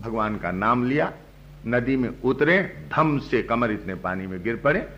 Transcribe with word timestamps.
भगवान 0.00 0.36
का 0.36 0.50
नाम 0.50 0.84
लिया, 0.84 1.12
नदी 1.66 1.96
में 1.96 2.22
उतरे, 2.24 2.62
धम 2.96 3.18
से 3.18 3.42
कमर 3.42 3.70
इतने 3.70 3.94
पानी 3.94 4.26
में 4.26 4.42
गिर 4.42 4.56
पड़े। 4.56 4.88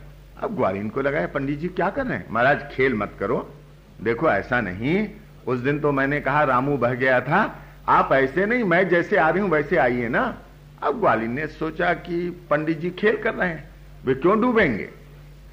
अब 0.42 0.56
ग्वालिन 0.56 0.88
को 0.88 1.00
लगाया 1.00 1.26
पंडित 1.26 1.58
जी 1.58 1.68
क्या 1.68 1.90
कर 1.90 2.06
रहे 2.06 2.18
हैं? 2.18 2.26
महाराज, 2.30 2.62
खेल 2.72 2.94
मत 2.94 3.12
करो। 3.20 3.54
देखो, 4.02 4.28
ऐसा 4.28 4.60
नहीं। 4.60 5.08
उस 5.46 5.58
दिन 5.58 5.80
तो 5.80 5.92
मैंने 5.92 6.20
कहा, 6.20 6.44
रामू 6.44 6.76
बह 6.76 6.94
गया 6.94 7.20
था, 7.20 7.58
आप 7.88 8.12
ऐसे 8.12 8.46
नहीं, 8.46 8.64
मैं 8.64 8.88
जैसे 8.88 9.16
आ 9.16 9.30
रही 9.30 9.42
हूँ 9.42 9.50
वैसे 9.50 9.76
आइए 9.76 10.08
ना। 10.08 10.38
अब 10.82 11.00
ग्वालिन 11.00 11.30
ने 11.30 11.46
सोचा 11.46 11.92
कि 11.94 12.30
पंडित 12.50 12.78
जी 12.78 12.90
खेल 12.90 13.16
कर 13.16 13.34
रहे 13.34 13.48
हैं, 13.48 13.70
वे 14.04 14.14
क्यों 14.14 14.40
डूबेंगे? 14.40 14.88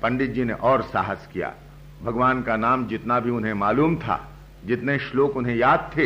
पंडित 0.01 0.31
जी 0.31 0.43
ने 0.43 0.53
और 0.53 0.81
साहस 0.81 1.29
किया। 1.33 1.53
भगवान 2.03 2.41
का 2.41 2.57
नाम 2.57 2.87
जितना 2.87 3.19
भी 3.19 3.29
उन्हें 3.29 3.53
मालूम 3.53 3.95
था, 3.95 4.29
जितने 4.65 4.99
श्लोक 4.99 5.37
उन्हें 5.37 5.55
याद 5.55 5.91
थे, 5.97 6.05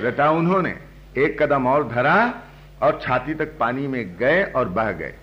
रटा 0.00 0.30
उन्होंने। 0.30 0.76
एक 1.18 1.42
कदम 1.42 1.66
और 1.66 1.88
धरा 1.88 2.34
और 2.82 3.00
छाती 3.02 3.34
तक 3.34 3.58
पानी 3.58 3.86
में 3.86 4.16
गए 4.16 4.44
और 4.44 4.68
बह 4.68 4.92
गए। 4.92 5.14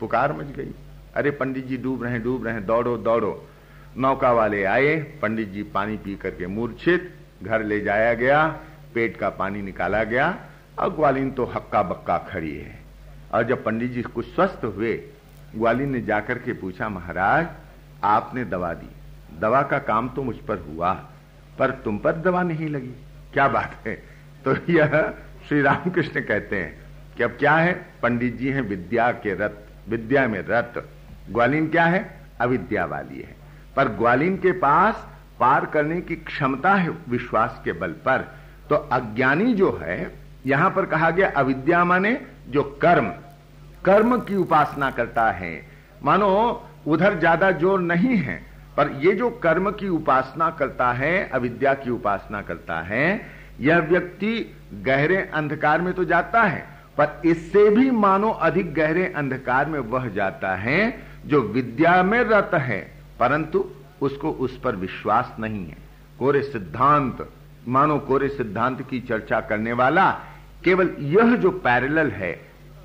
पुकार 0.00 0.32
मच 0.32 0.46
गई। 0.46 0.74
अरे 1.14 1.30
पंडित 1.30 1.66
जी 1.66 1.76
डूब 1.76 2.04
रहे 2.04 2.18
डूब 2.18 2.46
रहे 2.46 2.60
दौड़ो 2.60 2.96
दौड़ो। 2.96 3.48
नौका 3.96 4.32
वाले 4.32 4.64
आए, 4.64 4.96
पंडित 4.96 5.48
जी 5.48 5.62
पानी 5.62 5.96
पी 5.96 6.16
करके 6.16 6.46
मूर्छित, 6.46 7.14
घर 7.42 7.62
ले 7.62 7.80
जाया 7.80 8.14
गया, 8.14 8.46
पेट 8.94 9.16
का 9.16 9.30
पानी 9.30 9.62
निकाला 9.62 10.04
गया, 10.04 10.38
और 10.78 10.94
ग्वालिन 10.94 11.30
तो 11.30 11.44
हक्का 11.44 11.82
बक्का 11.82 12.18
खड़ी 12.18 12.56
है। 12.58 12.78
और 13.34 13.42
जब 13.42 13.64
पंडित 13.64 13.90
जी 13.90 14.02
कुछ 14.02 14.26
स्वस्थ 14.26 14.64
हुए, 14.64 14.94
ग्वालिन 15.56 15.90
ने 15.90 16.00
जाकर 16.00 16.38
के 16.38 16.52
पूछा, 16.52 16.88
महाराज, 16.88 17.46
आपने 18.04 18.44
दवा 18.44 18.74
दी। 18.74 18.90
दवा 19.40 19.62
का 19.62 19.78
काम 19.78 20.08
तो 20.08 20.22
मुझ 20.22 20.36
पर 20.36 20.58
हुआ, 20.58 20.92
पर 21.58 21.70
तुम 21.70 21.98
पर 21.98 22.12
दवा 22.12 22.42
नहीं 22.42 22.68
लगी। 22.68 22.94
क्या 23.32 23.48
बात 23.48 23.86
है? 23.86 23.94
तो 24.44 24.72
यह 24.72 25.14
श्री 25.48 25.62
रामकृष्ण 25.62 26.20
कहते 26.20 26.56
हैं 26.56 26.87
कि 27.18 27.24
अब 27.24 27.30
क्या 27.30 27.52
है? 27.52 27.72
पंडित 28.02 28.36
जी 28.36 28.48
हैं 28.48 28.62
विद्या 28.62 29.10
के 29.12 29.34
रत 29.34 29.64
विद्या 29.88 30.26
में 30.28 30.40
रत 30.48 30.74
ग्वालिन 31.30 31.68
क्या 31.68 31.84
है? 31.84 32.00
अविद्या 32.40 32.84
वाली 32.84 33.18
है। 33.18 33.34
पर 33.76 33.88
ग्वालिन 33.88 34.36
के 34.36 34.52
पास 34.52 35.06
पार 35.40 35.66
करने 35.66 36.00
की 36.00 36.16
क्षमता 36.16 36.74
है 36.74 36.90
विश्वास 37.08 37.60
के 37.64 37.72
बल 37.72 37.92
पर। 38.06 38.26
तो 38.68 38.74
अज्ञानी 38.74 39.54
जो 39.54 39.72
है, 39.82 40.10
यहाँ 40.46 40.70
पर 40.70 40.86
कहा 40.86 41.10
गया 41.10 41.30
अविद्या 41.36 41.84
माने 41.84 42.20
जो 42.48 42.62
कर्म। 42.82 43.08
कर्म 43.84 44.16
की 44.20 44.36
उपासना 44.36 44.90
करता 44.90 45.30
है। 45.32 45.52
मानो, 46.02 46.62
उधर 46.86 47.18
ज़्यादा 47.18 47.50
ज़ोर 47.50 47.80
नहीं 47.80 48.16
है, 48.16 48.40
पर 48.76 48.90
ये 49.00 49.12
जो 49.12 49.30
कर्म 49.42 49.70
की 49.70 49.88
उपासना 49.88 50.50
करता 50.50 50.92
है, 50.92 51.28
अविद्या 51.28 51.74
की 51.74 51.90
उपासना 51.90 52.42
करता 52.42 52.80
है, 52.82 53.20
यह 53.60 53.78
व्यक्ति 53.80 54.56
गहरे 54.84 55.22
अंधकार 55.34 55.80
में 55.80 55.92
तो 55.94 56.04
जाता 56.04 56.42
है। 56.42 56.77
पर 57.00 57.22
इससे 57.24 57.70
भी 57.70 57.90
मानो 57.90 58.30
अधिक 58.30 58.74
गहरे 58.74 59.12
अंधकार 59.16 59.66
में 59.66 59.80
वह 59.80 60.08
जाता 60.08 60.56
है 60.56 61.02
जो 61.26 61.40
विद्या 61.40 62.02
में 62.02 62.20
रत 62.20 62.50
है, 62.54 62.90
परंतु 63.20 63.70
उसको 64.02 64.30
उस 64.30 64.60
पर 64.60 64.76
विश्वास 64.76 65.36
नहीं 65.40 65.66
है। 65.66 65.76
कोरे 66.18 66.42
सिद्धांत, 66.42 67.30
मानो 67.68 67.98
कोरे 67.98 68.28
सिद्धांत 68.28 68.82
की 68.82 69.00
चर्चा 69.00 69.40
करने 69.40 69.72
वाला, 69.72 70.10
केवल 70.64 70.96
यह 70.98 71.36
जो 71.36 71.50
पैरेलल 71.50 72.10
है, 72.10 72.40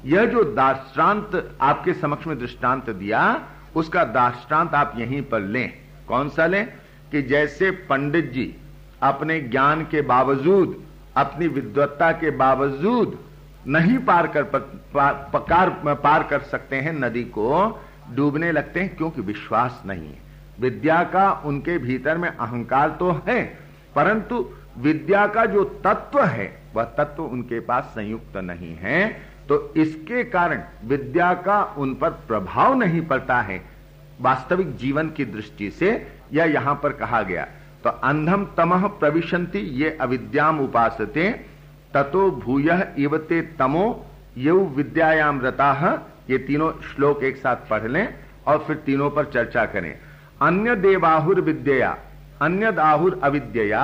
यह 0.05 0.25
जो 0.25 0.43
दाष्टांत 0.43 1.57
आपके 1.61 1.93
समक्ष 1.93 2.27
में 2.27 2.39
दृष्टांत 2.39 2.89
दिया, 2.89 3.47
उसका 3.75 4.03
दाष्टांत 4.03 4.73
आप 4.73 4.93
यहीं 4.97 5.21
पर 5.21 5.39
लें। 5.39 5.73
कौन 6.07 6.29
सा 6.29 6.45
लें? 6.45 6.73
कि 7.11 7.21
जैसे 7.21 7.71
पंडित 7.71 8.31
जी 8.31 8.55
अपने 9.03 9.39
ज्ञान 9.39 9.83
के 9.83 10.01
बावजूद, 10.01 10.83
अपनी 11.17 11.47
विद्वत्ता 11.47 12.11
के 12.11 12.31
बावजूद 12.31 13.19
नहीं 13.67 13.97
पार 13.99 14.27
कर 14.27 14.43
पार, 14.43 15.69
पार 15.95 16.23
कर 16.23 16.39
सकते 16.41 16.75
हैं 16.75 16.93
नदी 16.93 17.23
को 17.23 17.81
डूबने 18.15 18.51
लगते 18.51 18.79
हैं 18.79 18.95
क्योंकि 18.97 19.21
विश्वास 19.21 19.81
नहीं 19.85 20.07
है। 20.07 20.21
विद्या 20.59 21.03
का 21.03 21.31
उनके 21.45 21.77
भीतर 21.77 22.17
में 22.17 22.29
अहंकार 22.29 22.89
तो 22.99 23.11
है 23.27 23.43
परंतु 23.95 24.45
विद्या 24.77 25.25
का 25.27 25.45
जो 25.45 25.63
तत्व 25.85 26.21
है 26.21 26.51
वह 26.75 26.83
तत्व 26.97 27.23
उनके 27.23 27.59
पास 27.59 27.83
संयुक्त 27.85 28.37
नहीं 28.37 28.75
है 28.75 29.07
तो 29.49 29.73
इसके 29.77 30.23
कारण 30.23 30.63
विद्या 30.85 31.33
का 31.43 31.63
उन 31.77 31.93
पर 31.93 32.09
प्रभाव 32.27 32.73
नहीं 32.73 33.01
पड़ता 33.07 33.39
है। 33.41 33.61
वास्तविक 34.21 34.75
जीवन 34.77 35.09
की 35.09 35.25
दृष्टि 35.25 35.69
से 35.71 35.89
यह 36.33 36.45
यहाँ 36.45 36.79
पर 36.83 36.93
कहा 36.93 37.21
गया 37.21 37.47
तो 37.83 37.89
अंधम 38.03 38.45
तमह 38.57 38.87
प्रविशंति 38.99 39.59
ये 39.79 39.97
अविद्याम 40.01 40.59
उपासते 40.59 41.29
ततो 41.93 42.29
भूय 42.37 42.69
इवते 42.99 43.41
तमो 43.59 43.85
ये 44.37 44.51
विद्यायाम 44.75 45.41
रता। 45.41 45.69
ये 46.29 46.37
तीनों 46.37 46.71
श्लोक 46.85 47.23
एक 47.23 47.37
साथ 47.37 47.69
पढ़ 47.69 47.87
लें 47.87 48.07
और 48.47 48.57
फिर 48.67 48.75
तीनों 48.75 49.09
पर 49.09 49.25
चर्चा 49.25 49.65
करें। 49.65 49.93
अन्य 50.41 50.75
देवाहुर 50.75 51.41
विद्या 51.41 51.97
अन्य 52.41 52.71
दाहुर 52.71 53.19
अविद्या 53.23 53.83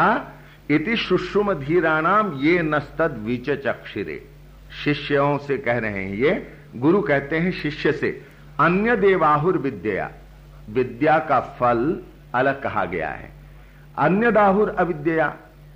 इति 0.72 0.96
सुषुम 0.98 1.54
धीराणाम 1.54 2.34
ये 2.40 2.62
नस्तद 2.64 3.18
विच 3.26 3.50
चक्षिरे 3.66 4.22
शिष्यों 4.84 5.38
से 5.38 5.58
कह 5.58 5.78
रहे 5.78 6.04
हैं 6.04 6.16
ये, 6.16 6.32
गुरु 6.76 7.02
कहते 7.02 7.38
हैं 7.38 7.52
शिष्य 7.52 7.92
से 7.92 8.10
अन्य 8.60 8.96
देवाहुर 8.96 9.58
विद्या 9.58 10.10
विद्या 10.70 11.18
का 11.20 11.40
फल 11.60 11.80
अलग 12.36 12.62
कहा 12.62 12.86
गया 12.86 13.10
है। 13.10 13.32
अन्य 13.98 14.32
दाहुर 14.32 14.70
अविद्या 14.70 15.34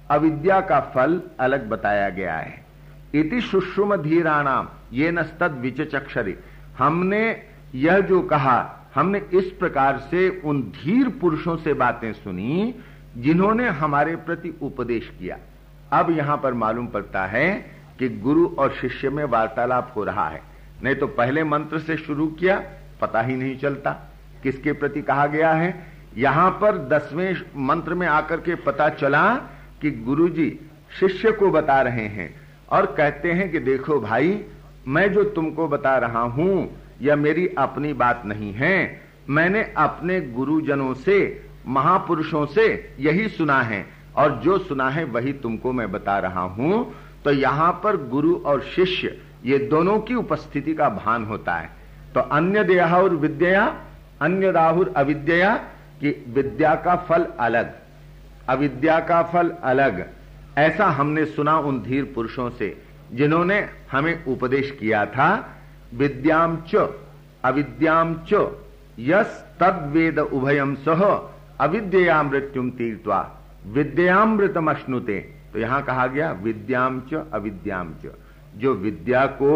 अविद्या 0.09 0.59
का 0.61 0.79
फल 0.95 1.21
अलग 1.39 1.67
बताया 1.69 2.09
गया 2.09 2.35
है। 2.35 2.61
इति 3.15 3.41
सुषुम 3.41 3.95
धीराणाम 3.95 4.67
ये 4.93 5.11
नस्तद 5.11 5.57
विच 5.61 5.81
चक्षरी 5.91 6.35
हमने 6.77 7.23
यह 7.75 7.99
जो 7.99 8.21
कहा, 8.21 8.89
हमने 8.95 9.21
इस 9.33 9.51
प्रकार 9.59 9.97
से 10.01 10.29
उन 10.45 10.61
धीर 10.61 11.09
पुरुषों 11.21 11.55
से 11.57 11.73
बातें 11.73 12.11
सुनी, 12.13 12.73
जिन्होंने 13.17 13.67
हमारे 13.69 14.15
प्रति 14.15 14.53
उपदेश 14.61 15.11
किया। 15.19 15.37
अब 15.91 16.09
यहाँ 16.11 16.37
पर 16.37 16.53
मालूम 16.53 16.87
पड़ता 16.87 17.25
है 17.25 17.53
कि 17.99 18.09
गुरु 18.19 18.45
और 18.59 18.73
शिष्य 18.73 19.09
में 19.09 19.23
वार्तालाप 19.25 19.93
हो 19.95 20.03
रहा 20.03 20.27
है। 20.29 20.41
नहीं 20.83 20.95
तो 20.95 21.07
पहले 21.07 21.43
मंत्र 21.43 21.79
से 21.79 21.97
शुरू 21.97 22.27
किया, 22.29 22.61
पता 23.01 23.21
ही 23.21 23.35
नहीं 23.35 23.57
चलता 23.57 23.91
किसके 24.43 24.71
प्रति 24.73 25.01
कहा 25.01 25.25
गया 25.27 25.51
है। 25.51 25.73
यहाँ 26.17 26.49
पर 26.61 26.77
दसवें 26.89 27.35
मंत्र 27.57 27.93
में 27.93 28.07
आकर 28.07 28.37
के 28.37 28.55
पता 28.55 28.89
चला 28.89 29.23
कि 29.83 29.91
गुरुजी 29.91 30.49
शिष्य 30.99 31.31
को 31.31 31.49
बता 31.51 31.81
रहे 31.81 32.07
हैं 32.07 32.35
और 32.69 32.85
कहते 32.85 33.31
हैं 33.31 33.51
कि 33.51 33.59
देखो 33.59 33.99
भाई, 33.99 34.41
मैं 34.87 35.13
जो 35.13 35.23
तुमको 35.23 35.67
बता 35.67 35.97
रहा 35.97 36.19
हूँ, 36.19 36.69
यह 37.01 37.15
मेरी 37.15 37.47
अपनी 37.57 37.93
बात 37.93 38.23
नहीं 38.25 38.53
है। 38.53 39.01
मैंने 39.29 39.73
अपने 39.77 40.21
गुरुजनों 40.21 40.93
से, 40.93 41.45
महापुरुषों 41.67 42.45
से 42.45 42.95
यही 42.99 43.27
सुना 43.29 43.61
है 43.61 43.85
और 44.15 44.31
जो 44.31 44.57
सुना 44.57 44.89
है 44.89 45.03
वही 45.03 45.33
तुमको 45.33 45.71
मैं 45.73 45.91
बता 45.91 46.19
रहा 46.19 46.41
हूँ। 46.41 46.95
तो 47.23 47.31
यहाँ 47.31 47.71
पर 47.83 47.97
गुरु 48.09 48.35
और 48.35 48.61
शिष्य, 48.61 49.17
ये 49.45 49.57
दोनों 49.57 49.99
की 49.99 50.15
उपस्थिति 50.15 50.73
का 50.73 50.89
भान 50.89 51.25
होता 51.25 51.53
है। 51.53 51.69
तो 52.13 52.19
अन्य 52.19 52.63
देहाउर 52.63 53.09
विद्या, 53.09 53.65
अन्य 54.21 54.51
राहुर 54.51 54.93
अविद्या, 54.97 55.55
कि 56.01 56.25
विद्या 56.27 56.75
का 56.75 56.95
फल 56.95 57.23
अलग। 57.39 57.82
अविद्या 58.49 58.99
का 58.99 59.21
फल 59.23 59.49
अलग। 59.63 60.05
ऐसा 60.57 60.85
हमने 60.87 61.25
सुना 61.25 61.57
उन 61.59 61.81
धीर 61.83 62.11
पुरुषों 62.15 62.49
से, 62.49 62.77
जिन्होंने 63.13 63.59
हमें 63.91 64.25
उपदेश 64.25 64.71
किया 64.71 65.05
था 65.05 65.29
विद्याम 65.93 66.57
च 66.67 66.75
अविद्याम 67.45 68.13
च, 68.33 68.47
यस 68.99 69.45
तद 69.59 69.89
वेद 69.93 70.19
उभयम 70.19 70.75
सह 70.75 71.01
अविद्या 71.59 72.21
मृत्युम 72.23 72.69
तीर्थवा 72.69 73.19
विद्यामृतम 73.67 74.71
अश्नुते। 74.71 75.19
तो 75.53 75.59
यहाँ 75.59 75.81
कहा 75.83 76.07
गया 76.07 76.31
विद्याम 76.31 77.01
च 77.01 77.13
अविद्याम 77.33 77.93
च। 78.05 78.11
जो 78.57 78.73
विद्या 78.73 79.25
को 79.25 79.53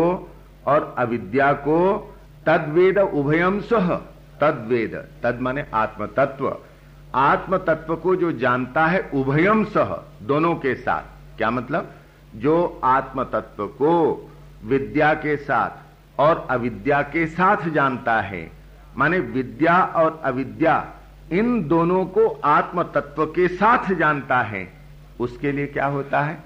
और 0.68 0.96
अविद्या 0.98 1.52
को 1.54 1.80
तद्वेद 2.46 2.98
उभयम 2.98 3.60
सह, 3.62 3.96
तद्वेद, 4.42 4.96
तद 5.24 5.40
माने 5.42 5.66
आत्म 5.74 6.06
तत्व 6.06 6.50
आत्म 7.18 7.58
तत्व 7.58 7.96
को 7.96 8.16
जो 8.16 8.32
जानता 8.32 8.86
है, 8.88 9.00
उभयम 9.14 9.64
सह, 9.64 9.96
दोनों 10.22 10.56
के 10.56 10.76
साथ। 10.76 11.38
क्या 11.38 11.52
मतलब? 11.52 11.92
जो 12.36 12.82
आत्म 12.84 13.24
तत्व 13.24 13.68
को 13.68 14.32
विद्या 14.66 15.14
के 15.14 15.36
साथ 15.38 16.20
और 16.20 16.48
अविद्या 16.50 17.02
के 17.02 17.26
साथ 17.28 17.70
जानता 17.70 18.20
है, 18.22 18.52
माने 18.98 19.20
विद्या 19.20 19.84
और 19.96 20.22
अविद्या 20.24 20.94
इन 21.32 21.68
दोनों 21.68 22.06
को 22.06 22.28
आत्म 22.44 22.84
तत्व 22.84 23.26
के 23.26 23.48
साथ 23.48 23.94
जानता 23.94 24.42
है, 24.42 24.68
उसके 25.20 25.52
लिए 25.52 25.68
क्या 25.68 25.86
होता 25.86 26.22
है? 26.22 26.38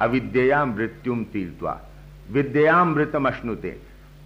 अविद्या 0.00 0.64
मृत्युम 0.64 1.24
तीर्थवा 1.24 1.80
विद्या 2.30 2.84
मृतम 2.84 3.28
अश्नुते 3.28 3.78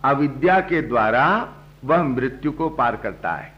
अविद्या 0.05 0.61
के 0.61 0.83
द्वारा 0.83 1.49
वह 1.85 2.03
मृत्यु 2.03 2.53
को 2.53 2.69
पार 2.69 2.97
करता 2.97 3.33
है। 3.33 3.52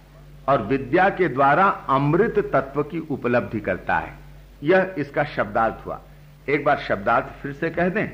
और 0.49 0.63
विद्या 0.63 1.09
के 1.09 1.29
द्वारा 1.29 1.67
अमृत 1.89 2.51
तत्व 2.53 2.83
की 2.83 2.99
उपलब्धि 2.99 3.61
करता 3.61 3.97
है। 3.97 4.15
यह 4.63 4.95
इसका 4.99 5.25
शब्दार्थ 5.25 5.87
हुआ। 5.87 6.01
एक 6.49 6.65
बार 6.65 6.79
शब्दार्थ 6.79 7.43
फिर 7.43 7.53
से 7.53 7.71
कह 7.71 7.89
दें 7.89 8.09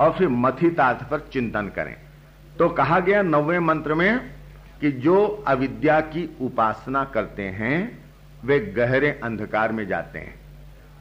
और 0.00 0.12
फिर 0.12 0.28
मथितार्थ 0.28 1.10
पर 1.10 1.20
चिंतन 1.20 1.68
करें। 1.68 1.96
तो 2.58 2.68
कहा 2.68 3.00
गया 3.00 3.22
नौवे 3.22 3.60
मंत्र 3.60 3.94
में 3.94 4.30
कि 4.80 4.92
जो 4.92 5.44
अविद्या 5.48 6.00
की 6.00 6.36
उपासना 6.40 7.04
करते 7.04 7.42
हैं, 7.42 7.98
वे 8.44 8.60
गहरे 8.60 9.20
अंधकार 9.24 9.72
में 9.72 9.86
जाते 9.86 10.18
हैं। 10.18 10.34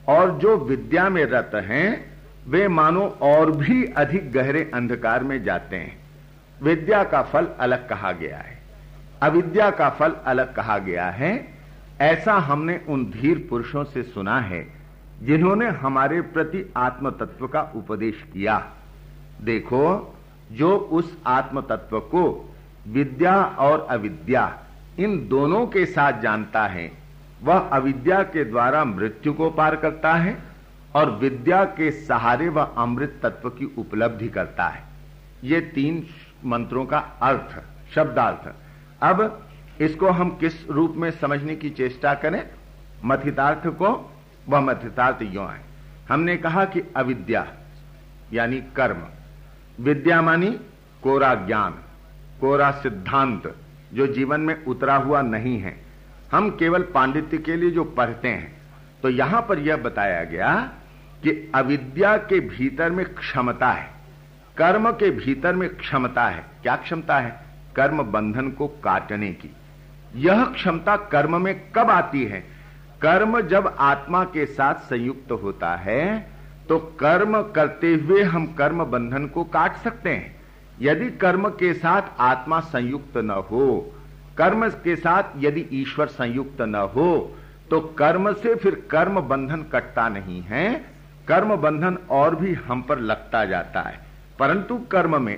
और 0.08 0.32
जो 0.32 0.58
विद्या 0.58 1.10
में 1.10 1.26
रत 1.26 1.52
हैं, 1.56 2.12
वे 2.48 2.68
मानो 2.68 3.08
और 3.22 3.52
भी 3.52 3.86
अधिक 3.86 4.32
गहरे 4.32 4.72
अंधकार 4.74 5.24
में 5.24 5.44
जाते 5.44 5.76
हैं। 5.76 5.98
विद्या 6.64 7.04
का 7.04 7.22
फल 7.22 7.48
अलग 7.60 7.90
कहा 7.90 8.12
गया 8.12 8.38
है। 8.38 8.61
अविद्या 9.22 9.70
का 9.70 9.90
फल 9.90 10.12
अलग 10.26 10.54
कहा 10.54 10.78
गया 10.78 11.10
है। 11.10 11.32
ऐसा 12.02 12.34
हमने 12.34 12.80
उन 12.90 13.06
धीर 13.06 13.48
पुरुषों 13.50 13.84
से 13.84 14.04
सुना 14.04 14.40
है, 14.40 14.66
जिन्होंने 15.24 15.68
हमारे 15.68 16.22
प्रति 16.22 16.74
आत्म 16.78 17.10
तत्व 17.10 17.48
का 17.48 17.62
उपदेश 17.76 18.26
किया। 18.34 18.58
देखो, 19.42 20.16
जो 20.52 20.78
उस 20.78 21.18
आत्म 21.28 21.62
तत्व 21.62 22.00
को 22.00 22.54
विद्या 22.88 23.36
और 23.60 23.88
अविद्या 23.90 24.60
इन 25.00 25.28
दोनों 25.28 25.68
के 25.68 25.86
साथ 25.86 26.22
जानता 26.22 26.66
है, 26.68 26.92
वह 27.44 27.58
अविद्या 27.58 28.24
के 28.24 28.44
द्वारा 28.44 28.84
मृत्यु 28.86 29.34
को 29.34 29.50
पार 29.50 29.76
करता 29.76 30.14
है 30.14 30.38
और 30.96 31.12
विद्या 31.12 31.64
के 31.64 31.92
सहारे 31.92 32.50
वह 32.50 32.64
अमृत 32.64 33.20
तत्व 33.24 33.50
की 33.50 33.66
उपलब्धि 33.78 34.28
करता 34.28 34.68
है। 34.68 34.84
ये 35.44 35.62
तीन 35.62 36.06
मंत्रों 36.46 36.86
का 36.86 37.00
अर्थ, 37.22 37.62
शब्दार्थ। 37.96 38.54
अब 39.02 39.48
इसको 39.82 40.10
हम 40.10 40.30
किस 40.30 40.70
रूप 40.70 40.94
में 40.98 41.12
समझने 41.12 41.56
की 41.56 41.70
चेष्टा 41.70 42.14
करें? 42.14 42.50
मथितार्थ 43.06 43.68
को, 43.68 44.14
वह 44.50 44.60
मथितार्थ 44.60 45.22
यो 45.22 45.42
है। 45.42 45.62
हमने 46.10 46.38
कहा 46.38 46.66
कि 46.66 46.82
अविद्या, 46.96 47.48
यानी 48.34 48.62
कर्म। 48.62 48.98
विद्या 49.84 50.22
मानी 50.22 50.60
कोरा 51.04 51.36
ज्ञान, 51.36 51.72
कोरा 52.42 52.72
सिद्धांत, 52.72 53.56
जो 53.94 54.08
जीवन 54.08 54.40
में 54.42 54.66
उतरा 54.66 54.96
हुआ 54.96 55.22
नहीं 55.22 55.60
है। 55.60 55.82
हम 56.32 56.50
केवल 56.50 56.82
पांडित्य 56.82 57.38
के 57.38 57.56
लिए 57.56 57.72
जो 57.72 57.84
पढ़ते 57.84 58.28
हैं। 58.28 58.62
तो 59.02 59.10
यहाँ 59.10 59.46
पर 59.50 59.60
यह 59.60 59.78
बताया 59.78 60.24
गया 60.24 60.72
कि 61.24 61.52
अविद्या 61.56 62.18
के 62.18 62.40
भीतर 62.40 62.92
में 62.92 63.06
क्षमता 63.06 63.72
है। 63.72 63.92
कर्म 64.58 64.92
के 64.92 65.12
भीतर 65.12 65.56
में 65.56 65.76
क्षमता 65.76 66.28
है। 66.28 66.46
क्या 66.64 66.76
क्षमता 66.76 67.20
है? 67.20 67.51
कर्म 67.76 68.02
बंधन 68.04 68.50
को 68.50 68.68
काटने 68.84 69.32
की। 69.34 69.50
यह 70.16 70.44
क्षमता 70.46 70.96
कर्म 71.12 71.42
में 71.42 71.54
कब 71.72 71.90
आती 71.90 72.24
है? 72.26 72.40
कर्म 73.02 73.40
जब 73.42 73.76
आत्मा 73.80 74.24
के 74.24 74.46
साथ 74.46 74.76
संयुक्त 74.84 75.32
होता 75.34 75.76
है 75.76 76.32
तो 76.70 76.78
कर्म 77.00 77.42
करते 77.52 77.94
हुए 77.96 78.24
हम 78.24 78.46
कर्म 78.54 78.84
बंधन 78.86 79.26
को 79.26 79.44
काट 79.44 79.78
सकते 79.78 80.10
हैं। 80.10 80.36
यदि 80.82 81.10
कर्म 81.12 81.50
के 81.50 81.74
साथ 81.74 82.02
आत्मा 82.20 82.60
संयुक्त 82.60 83.18
न 83.18 83.30
हो, 83.30 83.96
कर्म 84.38 84.68
के 84.70 84.96
साथ 84.96 85.24
यदि 85.38 85.66
ईश्वर 85.74 86.08
संयुक्त 86.08 86.62
न 86.62 86.76
हो 86.96 87.36
तो 87.70 87.80
कर्म 87.98 88.32
से 88.34 88.56
फिर 88.56 88.76
कर्म 88.92 89.20
बंधन 89.22 89.62
कटता 89.64 90.08
नहीं 90.10 90.42
है। 90.42 90.74
कर्म 91.28 91.56
बंधन 91.56 91.98
और 92.12 92.36
भी 92.36 92.54
हम 92.54 92.82
पर 92.82 93.00
लगता 93.00 93.44
जाता 93.46 93.82
है। 93.82 94.00
परंतु 94.40 94.78
कर्म 94.92 95.22
में 95.22 95.38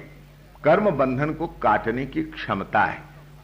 कर्म 0.63 0.89
बंधन 0.91 1.33
को 1.33 1.47
काटने 1.47 2.05
की 2.05 2.23
क्षमता 2.23 2.83
है। 2.83 3.01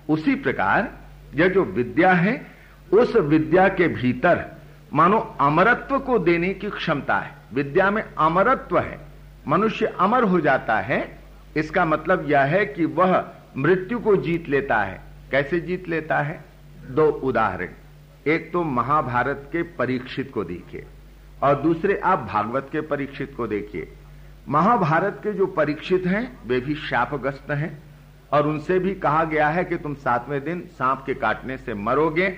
उसी 0.10 0.36
प्रकार, 0.36 0.92
यह 1.36 1.48
जो 1.48 1.64
विद्या 1.64 2.14
है, 2.14 2.46
उस 2.94 3.16
विद्या 3.16 3.68
के 3.68 3.88
भीतर, 3.88 4.46
मानो 4.94 5.38
अमरत्व 5.42 6.00
को 6.00 6.20
देने 6.20 6.54
की 6.54 6.70
क्षमता 6.70 7.18
है। 7.18 7.32
विद्या 7.54 7.92
में 7.92 8.04
अमरत्व 8.18 8.80
है। 8.80 9.00
मनुष्य 9.48 9.86
अमर 9.86 10.24
हो 10.24 10.40
जाता 10.40 10.80
है। 10.80 11.20
इसका 11.58 11.86
मतलब 11.86 12.32
यह 12.32 12.42
है 12.42 12.66
कि 12.66 12.86
वह 12.86 13.26
मृत्यु 13.58 14.00
को 14.00 14.16
जीत 14.16 14.50
लेता 14.50 14.78
है। 14.78 15.02
कैसे 15.32 15.60
जीत 15.60 15.90
लेता 15.90 16.20
है? 16.20 16.44
दो 16.90 17.06
उदाहरण। 17.06 17.70
एक 18.28 18.52
तो 18.54 18.64
महाभारत 18.64 19.50
के 19.52 19.64
परीक्षित 19.64 20.32
को 20.34 20.44
देखिए, 20.44 20.86
और 21.44 21.56
दूसरे 21.56 21.98
आप 22.04 22.20
भागवत 22.20 22.70
के 22.72 22.82
परीक्षित 22.82 23.34
को 23.38 23.48
देखिए। 23.48 23.94
महाभारत 24.50 25.20
के 25.24 25.34
जो 25.34 25.46
परीक्षित 25.46 26.04
हैं, 26.06 26.48
वे 26.48 26.60
भी 26.60 26.76
शापग्रस्त 26.76 27.52
हैं, 27.52 27.84
और 28.34 28.48
उनसे 28.48 28.80
भी 28.80 28.96
कहा 28.96 29.24
गया 29.24 29.50
है 29.50 29.64
कि 29.64 29.78
तुम 29.78 29.94
सातवें 29.94 30.44
दिन 30.44 30.62
सांप 30.62 31.04
के 31.06 31.14
काटने 31.14 31.58
से 31.58 31.74
मरोगे। 31.74 32.30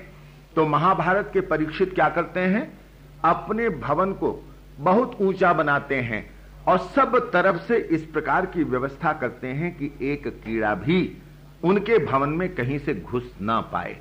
तो 0.55 0.67
महाभारत 0.67 1.29
के 1.33 1.41
परीक्षित 1.41 1.93
क्या 1.95 2.09
करते 2.09 2.39
हैं? 2.39 2.79
अपने 3.23 3.69
भवन 3.69 4.11
को 4.13 4.53
बहुत 4.79 5.17
ऊँचा 5.21 5.53
बनाते 5.53 5.95
हैं 5.95 6.31
और 6.67 6.77
सब 6.77 7.31
तरफ़ 7.33 7.57
से 7.57 7.77
इस 7.77 8.03
प्रकार 8.03 8.45
की 8.45 8.63
व्यवस्था 8.63 9.13
करते 9.13 9.47
हैं 9.47 9.75
कि 9.75 9.91
एक 10.01 10.27
कीड़ा 10.27 10.75
भी 10.75 11.17
उनके 11.63 12.05
भवन 12.05 12.29
में 12.29 12.55
कहीं 12.55 12.79
से 12.79 12.95
घुस 12.95 13.35
ना 13.41 13.61
पाए। 13.61 13.97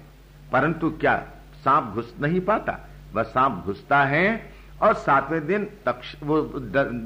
परंतु 0.52 0.90
क्या 0.90 1.16
सांप 1.64 1.84
घुस 1.94 2.14
नहीं 2.20 2.40
पाता? 2.40 2.88
वह 3.14 3.22
सांप 3.22 3.62
घुसता 3.66 4.04
है 4.04 4.59
और 4.82 4.94
सातवें 4.94 5.46
दिन 5.46 5.64
तक 5.86 6.00
वो 6.22 6.40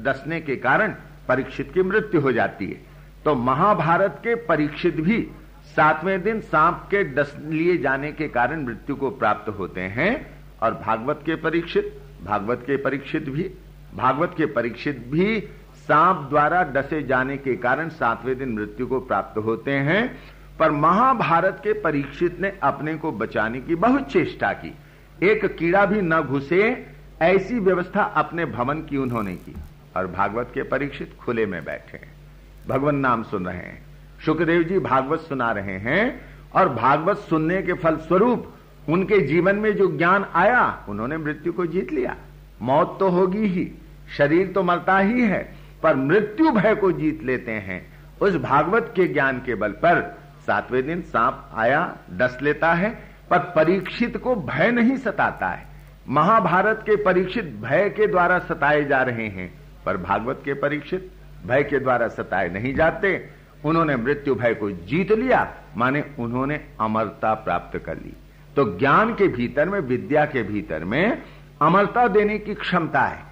डसने 0.03 0.39
के 0.41 0.55
कारण 0.55 0.93
परीक्षित 1.27 1.71
की 1.73 1.83
मृत्यु 1.83 2.21
हो 2.21 2.31
जाती 2.31 2.65
है। 2.65 2.81
तो 3.25 3.35
महाभारत 3.35 4.19
के 4.19 4.35
परीक्षित 4.45 4.95
भी 4.95 5.27
सातवें 5.65 6.21
दिन 6.23 6.39
सांप 6.41 6.87
के 6.91 7.03
डस 7.03 7.35
लिए 7.41 7.77
जाने 7.77 8.11
के 8.11 8.27
कारण 8.27 8.65
मृत्यु 8.65 8.95
को 8.95 9.09
प्राप्त 9.09 9.49
होते 9.49 9.81
हैं 9.81 10.13
और 10.63 10.73
भागवत 10.73 11.21
के 11.25 11.35
परीक्षित, 11.35 12.01
भागवत 12.25 12.63
के 12.67 12.77
परीक्षित 12.77 13.29
भी, 13.29 13.51
भागवत 13.95 14.33
के 14.37 14.45
परीक्षित 14.45 15.05
भी 15.07 15.39
सांप 15.87 16.27
द्वारा 16.29 16.63
डसे 16.63 17.01
जाने 17.03 17.37
के 17.37 17.55
कारण 17.55 17.89
सातवें 17.89 18.37
दिन 18.37 18.49
मृत्यु 18.49 18.87
को 18.87 18.99
प्राप्त 18.99 19.37
होते 19.37 19.71
हैं। 19.71 20.19
पर 20.59 20.71
महाभारत 20.71 21.59
के 21.63 21.73
परीक्षित 21.73 22.39
ने 22.39 22.51
अपने 22.63 22.95
को 22.95 23.11
बचाने 23.11 23.61
की 23.61 23.75
बहुत 23.75 24.11
चेष्टा 24.11 24.51
की। 24.53 24.73
एक 25.23 25.45
कीड़ा 25.45 25.85
भी 25.85 26.01
न 26.01 26.21
घुसे 26.21 26.94
ऐसी 27.21 27.59
व्यवस्था 27.59 28.03
अपने 28.03 28.45
भवन 28.45 28.81
की 28.81 28.97
उन्होंने 28.97 29.35
की 29.35 29.55
और 29.97 30.07
भागवत 30.07 30.51
के 30.53 30.63
परीक्षित 30.63 31.17
खुले 31.19 31.45
में 31.45 31.65
बैठे 31.65 31.97
हैं। 31.97 32.13
भगवान 32.69 32.95
नाम 32.95 33.23
सुन 33.23 33.45
रहे 33.45 33.57
हैं। 33.57 33.85
सुखदेव 34.25 34.63
जी 34.63 34.79
भागवत 34.79 35.19
सुना 35.19 35.51
रहे 35.51 35.77
हैं 35.77 36.21
और 36.55 36.69
भागवत 36.69 37.17
सुनने 37.17 37.61
के 37.61 37.73
फल 37.73 37.97
स्वरूप 37.97 38.53
उनके 38.89 39.19
जीवन 39.19 39.55
में 39.55 39.75
जो 39.75 39.97
ज्ञान 39.97 40.25
आया, 40.33 40.85
उन्होंने 40.89 41.17
मृत्यु 41.17 41.53
को 41.53 41.65
जीत 41.65 41.91
लिया। 41.91 42.15
मौत 42.61 42.97
तो 42.99 43.09
होगी 43.09 43.47
ही, 43.47 43.71
शरीर 44.17 44.47
तो 44.47 44.63
मरता 44.63 44.99
ही 44.99 45.21
है, 45.21 45.55
पर 45.83 45.95
मृत्यु 45.95 46.51
भय 46.51 46.75
को 46.75 46.91
जीत 46.91 47.23
लेते 47.23 47.51
हैं। 47.51 47.93
उस 48.21 48.35
भागवत 48.35 48.93
के 48.95 49.07
ज्ञान 49.07 49.37
के 49.45 49.55
बल 49.55 49.71
पर 49.71 50.17
सातवें 50.45 50.85
दिन 50.85 51.01
सांप 51.01 51.49
आया, 51.53 51.97
डस 52.13 52.39
लेता 52.41 52.73
है, 52.73 52.89
पर 53.29 53.39
परीक्षित 53.39 54.17
को 54.17 54.35
भय 54.35 54.71
नहीं 54.71 54.97
सताता 54.97 55.47
है। 55.47 55.74
महाभारत 56.09 56.79
के 56.85 56.95
परीक्षित 56.95 57.45
भय 57.45 57.89
के 57.89 58.07
द्वारा 58.07 58.39
सताए 58.39 58.83
जा 58.83 59.01
रहे 59.01 59.27
हैं, 59.27 59.53
पर 59.85 59.97
भागवत 59.97 60.41
के 60.45 60.53
परीक्षित 60.53 61.11
भय 61.47 61.63
के 61.63 61.79
द्वारा 61.79 62.07
सताए 62.07 62.49
नहीं 62.49 62.75
जाते। 62.75 63.29
उन्होंने 63.65 63.95
मृत्यु 63.95 64.35
भय 64.35 64.53
को 64.53 64.71
जीत 64.71 65.11
लिया, 65.11 65.53
माने 65.77 66.05
उन्होंने 66.19 66.65
अमरता 66.81 67.33
प्राप्त 67.33 67.77
कर 67.85 67.97
ली। 67.97 68.13
तो 68.55 68.77
ज्ञान 68.77 69.15
के 69.15 69.27
भीतर 69.27 69.69
में, 69.69 69.79
विद्या 69.79 70.25
के 70.25 70.43
भीतर 70.43 70.83
में 70.83 71.21
अमरता 71.61 72.07
देने 72.07 72.37
की 72.37 72.53
क्षमता 72.53 73.01
है। 73.01 73.23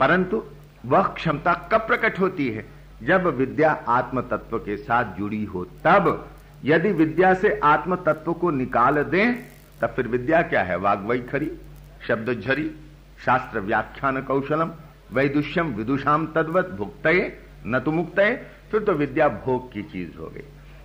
परंतु 0.00 0.44
वह 0.86 1.02
क्षमता 1.02 1.68
कब 1.72 1.80
प्रकट 1.80 2.20
होती 2.20 2.48
है? 2.48 2.64
जब 3.02 3.26
विद्या 3.26 3.84
आत्म 3.88 4.20
तत्व 4.20 4.58
के 4.58 4.76
साथ 4.76 5.04
जुड़ी 5.04 5.44
हो, 5.44 5.64
तब 5.64 6.28
यदि 6.64 6.92
विद्या 6.92 7.34
से 7.34 7.60
आत्म 7.64 7.96
तत्व 7.96 8.32
को 8.32 8.50
निकाल 8.50 9.02
दें, 9.02 9.34
तब 9.80 9.86
फिर 9.86 10.08
विद्या 10.08 10.42
क्या 10.42 10.62
है? 10.62 10.76
वाग्वई 10.76 11.18
खरी। 11.18 11.52
शब्द 12.08 12.30
झरी 12.40 12.70
शास्त्र 13.24 13.60
व्याख्यान 13.60 14.20
कौशलम 14.22 14.70
वैदुष्यम 15.12 15.66
विदुषाम 15.68 16.26
तद्वत 16.26 16.70
भुक्त 16.70 17.06
न 17.66 17.78
तो 17.78 17.92
मुक्त 17.92 18.20
फिर 18.70 18.82
तो 18.82 18.92
विद्या 18.92 19.28
भोग 19.28 19.72
की 19.72 19.82
चीज़ 19.82 20.16
हो 20.18 20.26
गई। 20.26 20.42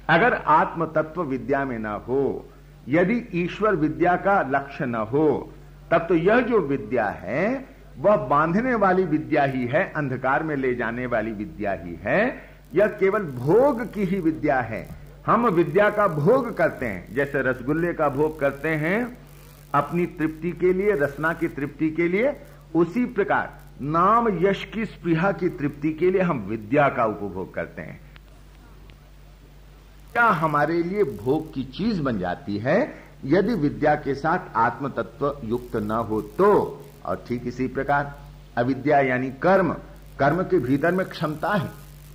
अगर 0.10 0.34
आत्म 0.34 0.86
तत्व 0.86 1.24
विद्या 1.24 1.64
में 1.66 1.78
न 1.80 1.86
हो, 1.86 2.46
यदि 2.90 3.22
ईश्वर 3.34 3.76
विद्या 3.76 4.16
का 4.16 4.42
लक्ष्य 4.50 4.86
न 4.86 4.96
हो, 4.96 5.54
तब 5.92 6.06
तो 6.10 6.16
यह 6.16 6.40
जो 6.40 6.60
विद्या 6.60 7.06
है, 7.06 7.66
वह 7.98 8.16
बांधने 8.16 8.76
वाली 8.76 9.04
विद्या 9.04 9.44
ही 9.44 9.66
है, 9.66 9.92
अंधकार 9.96 10.44
में 10.44 10.56
ले 10.56 10.74
जाने 10.76 11.06
वाली 11.06 11.32
विद्या 11.32 11.72
ही 11.74 11.96
है, 11.96 12.22
यह 12.74 12.88
केवल 12.88 13.24
भोग 13.24 13.84
की 13.94 14.04
ही 14.04 14.20
विद्या 14.20 14.60
है। 14.62 14.88
हम 15.26 15.48
विद्या 15.48 15.90
का 15.90 16.08
भोग 16.08 16.56
करते 16.58 16.86
हैं, 16.86 17.14
जैसे 17.16 17.42
रसगुल्ले 17.42 17.94
का 17.94 18.10
भोग 18.10 18.40
करते 18.40 18.70
हैं 18.70 19.18
अपनी 19.76 20.06
तृप्ति 20.06 20.52
के 20.52 20.74
लिए, 20.74 20.92
रसना 20.94 21.34
की 21.34 21.48
तृप्ति 21.50 21.90
के 21.90 22.08
लिए, 22.08 22.36
उसी 22.76 23.06
प्रकार 23.06 23.54
नाम 23.82 24.28
यश 24.42 24.64
की 24.66 24.86
स्पृहा 24.86 25.32
की 25.32 25.50
तृप्ति 25.52 25.92
के 25.94 26.10
लिए 26.12 26.22
हम 26.22 26.40
विद्या 26.50 26.88
का 26.90 27.06
उपभोग 27.06 27.54
करते 27.54 27.82
हैं। 27.82 28.00
क्या 30.12 30.26
हमारे 30.36 30.82
लिए 30.84 31.04
भोग 31.04 31.54
की 31.54 31.64
चीज़ 31.74 32.02
बन 32.02 32.20
जाती 32.20 32.58
है? 32.58 32.78
यदि 33.26 33.54
विद्या 33.54 33.96
के 33.96 34.14
साथ 34.16 34.56
आत्म 34.56 34.90
तत्व 34.90 35.40
युक्त 35.44 35.76
न 35.76 35.92
हो 36.10 36.22
तो 36.38 36.48
और 37.06 37.24
ठीक 37.28 37.48
इसी 37.48 37.68
प्रकार, 37.68 38.14
अविद्या 38.58 39.00
यानी 39.00 39.30
कर्म 39.42 39.74
कर्म 40.20 40.42
के 40.44 40.60
भीतर 40.60 40.92
में 40.92 41.06
क्षमता 41.06 41.54
है। 41.54 41.70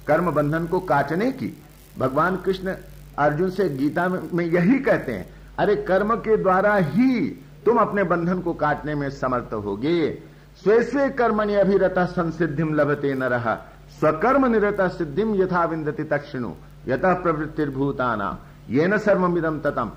कर्म 0.07 0.31
बंधन 0.31 0.67
को 0.67 0.81
काटने 0.81 1.31
की, 1.33 1.53
भगवान 1.99 2.37
कृष्ण 2.37 2.75
अर्जुन 3.19 3.51
से 3.51 3.69
गीता 3.69 4.09
में 4.09 4.45
यही 4.45 4.79
कहते 4.79 5.13
हैं, 5.13 5.29
अरे 5.59 5.77
कर्म 5.83 6.15
के 6.17 6.37
द्वारा 6.37 6.75
ही 6.77 7.27
तुम 7.65 7.77
अपने 7.77 8.05
बंधन 8.05 8.41
को 8.41 8.53
काटने 8.55 8.95
में 8.95 9.09
समर्थ 9.11 9.55
होगे। 9.55 10.19
स्वे 10.65 11.09
कर्मणि 11.11 11.55
अभिरत 11.55 11.95
संसिधिम 11.99 12.75
लभते 12.75 13.15
न 13.15 13.23
रहा 13.25 13.55
स्वकर्म 13.91 14.47
निरत 14.47 14.81
सिद्धिम 14.93 15.35
यथा 15.35 15.65
विंदती 15.65 16.05
तक्षिणु। 16.05 16.51
यथा 16.89 17.13
प्रवृत्तिर्भूताना। 17.15 18.39
ये 18.71 18.87
न 18.87 18.99
सर्वमिदम 18.99 19.59
ततम। 19.59 19.91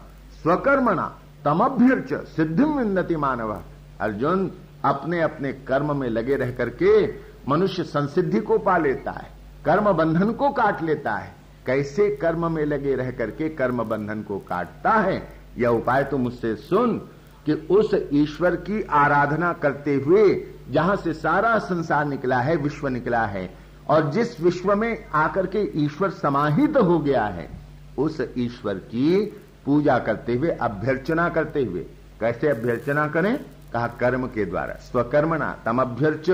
स्वकर्मणा, 0.43 1.05
तमभ्यर्च 1.45 2.13
सिद्धिम 2.27 2.77
विंदती 2.77 3.15
मानव। 3.15 3.61
अर्जुन 3.99 4.51
अपने 4.85 5.21
अपने 5.21 5.51
कर्म 5.53 5.95
में 5.97 6.09
लगे 6.09 6.35
रह 6.35 6.51
करके 6.51 7.07
मनुष्य 7.49 7.83
संसिद्धि 7.83 8.39
को 8.39 8.57
पा 8.57 8.77
लेता 8.77 9.11
है, 9.11 9.29
कर्म 9.65 9.91
बंधन 9.91 10.31
को 10.31 10.49
काट 10.49 10.81
लेता 10.83 11.13
है। 11.13 11.33
कैसे 11.65 12.09
कर्म 12.15 12.51
में 12.51 12.65
लगे 12.65 12.95
रह 12.95 13.11
करके 13.11 13.49
कर्म 13.49 13.83
बंधन 13.83 14.21
को 14.21 14.37
काटता 14.39 14.91
है, 14.91 15.27
यह 15.57 15.69
उपाय 15.69 16.03
तो 16.03 16.17
मुझसे 16.17 16.55
सुन। 16.55 17.01
कि 17.45 17.53
उस 17.53 17.95
ईश्वर 18.13 18.55
की 18.55 18.83
आराधना 18.83 19.53
करते 19.53 19.95
हुए 19.95 20.47
जहाँ 20.69 20.95
से 20.95 21.13
सारा 21.13 21.59
संसार 21.59 22.05
निकला 22.05 22.39
है, 22.39 22.55
विश्व 22.55 22.87
निकला 22.87 23.25
है, 23.25 23.55
और 23.89 24.09
जिस 24.09 24.41
विश्व 24.41 24.75
में 24.75 25.05
आकर 25.13 25.45
के 25.45 25.71
ईश्वर 25.75 26.09
समाहित 26.09 26.77
हो 26.77 26.99
गया 26.99 27.25
है, 27.25 27.49
उस 27.97 28.21
ईश्वर 28.37 28.73
की 28.73 29.25
पूजा 29.65 29.99
करते 29.99 30.35
हुए, 30.35 30.49
अभ्यर्चना 30.49 31.29
करते 31.29 31.63
हुए, 31.63 31.85
कैसे 32.19 32.47
अभ्यर्चना 32.47 33.07
करें? 33.07 33.39
कहा, 33.73 33.87
कर्म 33.87 34.27
के 34.27 34.45
द्वारा, 34.45 34.73
स्वकर्मणा, 34.73 35.57
तम 35.65 35.81
अभ्यर्च, 35.81 36.29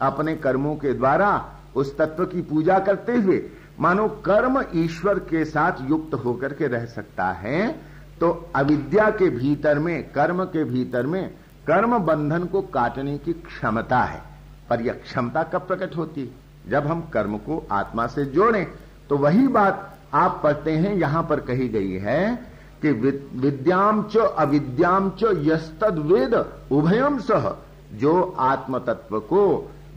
अपने 0.00 0.36
कर्मों 0.36 0.76
के 0.76 0.92
द्वारा 0.92 1.50
उस 1.76 1.98
तत्व 1.98 2.26
की 2.26 2.42
पूजा 2.42 2.78
करते 2.78 3.12
हुए। 3.12 3.50
मानो 3.80 4.08
कर्म 4.08 4.64
ईश्वर 4.74 5.18
के 5.18 5.44
साथ 5.44 5.72
युक्त 5.90 6.14
होकर 6.14 6.52
के 6.52 6.66
रह 6.66 6.84
सकता 6.84 7.24
है 7.24 7.80
तो 8.20 8.30
अविद्या 8.56 9.08
के 9.10 9.28
भीतर 9.30 9.78
में, 9.78 10.02
कर्म 10.12 10.44
के 10.44 10.64
भीतर 10.64 11.06
में, 11.06 11.28
कर्म 11.66 11.98
बंधन 11.98 12.44
को 12.44 12.62
काटने 12.62 13.16
की 13.18 13.32
क्षमता 13.34 13.98
है। 13.98 14.22
पर 14.70 14.80
यह 14.80 14.92
क्षमता 14.94 15.42
कब 15.42 15.66
प्रकट 15.66 15.96
होती? 15.96 16.30
जब 16.68 16.86
हम 16.86 17.00
कर्म 17.12 17.36
को 17.38 17.66
आत्मा 17.72 18.06
से 18.06 18.24
जोड़ें 18.26 18.66
तो 19.10 19.16
वही 19.16 19.46
बात 19.48 19.90
आप 20.14 20.40
पढ़ते 20.42 20.72
हैं, 20.72 20.94
यहाँ 20.94 21.22
पर 21.22 21.40
कही 21.40 21.68
गई 21.68 21.92
है 21.92 22.36
कि 22.82 22.90
विद्याम 22.90 24.02
च 24.04 24.16
अविद्याम 24.16 25.10
च 25.10 25.32
यस्तद 25.42 25.98
वेद 26.06 26.34
उभयम 26.72 27.18
सह। 27.20 27.54
जो 27.94 28.22
आत्म 28.40 28.78
तत्व 28.78 29.18
को 29.22 29.42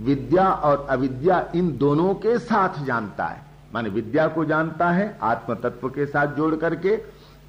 विद्या 0.01 0.47
और 0.49 0.85
अविद्या 0.89 1.39
इन 1.55 1.77
दोनों 1.77 2.13
के 2.15 2.37
साथ 2.39 2.83
जानता 2.85 3.25
है। 3.25 3.41
माने 3.73 3.89
विद्या 3.89 4.27
को 4.27 4.45
जानता 4.45 4.89
है 4.89 5.17
आत्म 5.23 5.53
तत्व 5.55 5.87
के 5.89 6.05
साथ 6.05 6.35
जोड़ 6.35 6.55
करके 6.55 6.95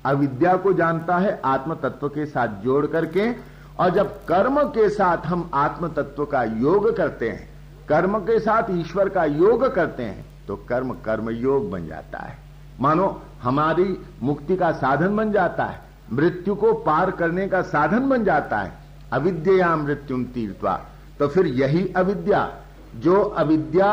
अविद्या 0.09 0.57
को 0.57 0.73
जानता 0.73 1.17
है 1.19 1.41
आत्म 1.45 1.75
तत्व 1.75 2.09
के 2.09 2.27
साथ 2.27 2.63
जोड़ 2.63 2.87
करके, 2.87 3.31
और 3.79 3.91
जब 3.91 4.17
कर्म 4.27 4.63
के 4.69 4.89
साथ 4.89 5.27
हम 5.27 5.51
आत्म 5.55 5.89
तत्व 5.89 6.25
का 6.25 6.43
योग 6.45 6.97
करते 6.97 7.29
हैं, 7.29 7.49
कर्म 7.89 8.19
के 8.21 8.39
साथ 8.41 8.71
ईश्वर 8.73 9.09
का 9.09 9.25
योग 9.25 9.67
करते 9.75 10.03
हैं 10.03 10.25
तो 10.47 10.57
कर्म 10.69 10.93
कर्म 11.05 11.31
योग 11.31 11.71
बन 11.71 11.87
जाता 11.87 12.19
है। 12.19 12.37
मानो, 12.81 13.21
हमारी 13.43 13.97
मुक्ति 14.23 14.57
का 14.57 14.71
साधन 14.73 15.17
बन 15.17 15.33
जाता 15.33 15.65
है, 15.65 15.81
मृत्यु 16.13 16.55
को 16.55 16.73
पार 16.81 17.11
करने 17.13 17.47
का 17.49 17.63
साधन 17.65 18.09
बन 18.09 18.25
जाता 18.25 18.59
है। 18.59 18.73
अविद्या 19.13 19.75
मृत्यु 19.77 20.23
तीर्थवा 20.25 20.81
तो 21.19 21.29
फिर 21.29 21.47
यही 21.47 21.87
अविद्या, 21.97 22.49
जो 22.97 23.21
अविद्या 23.21 23.91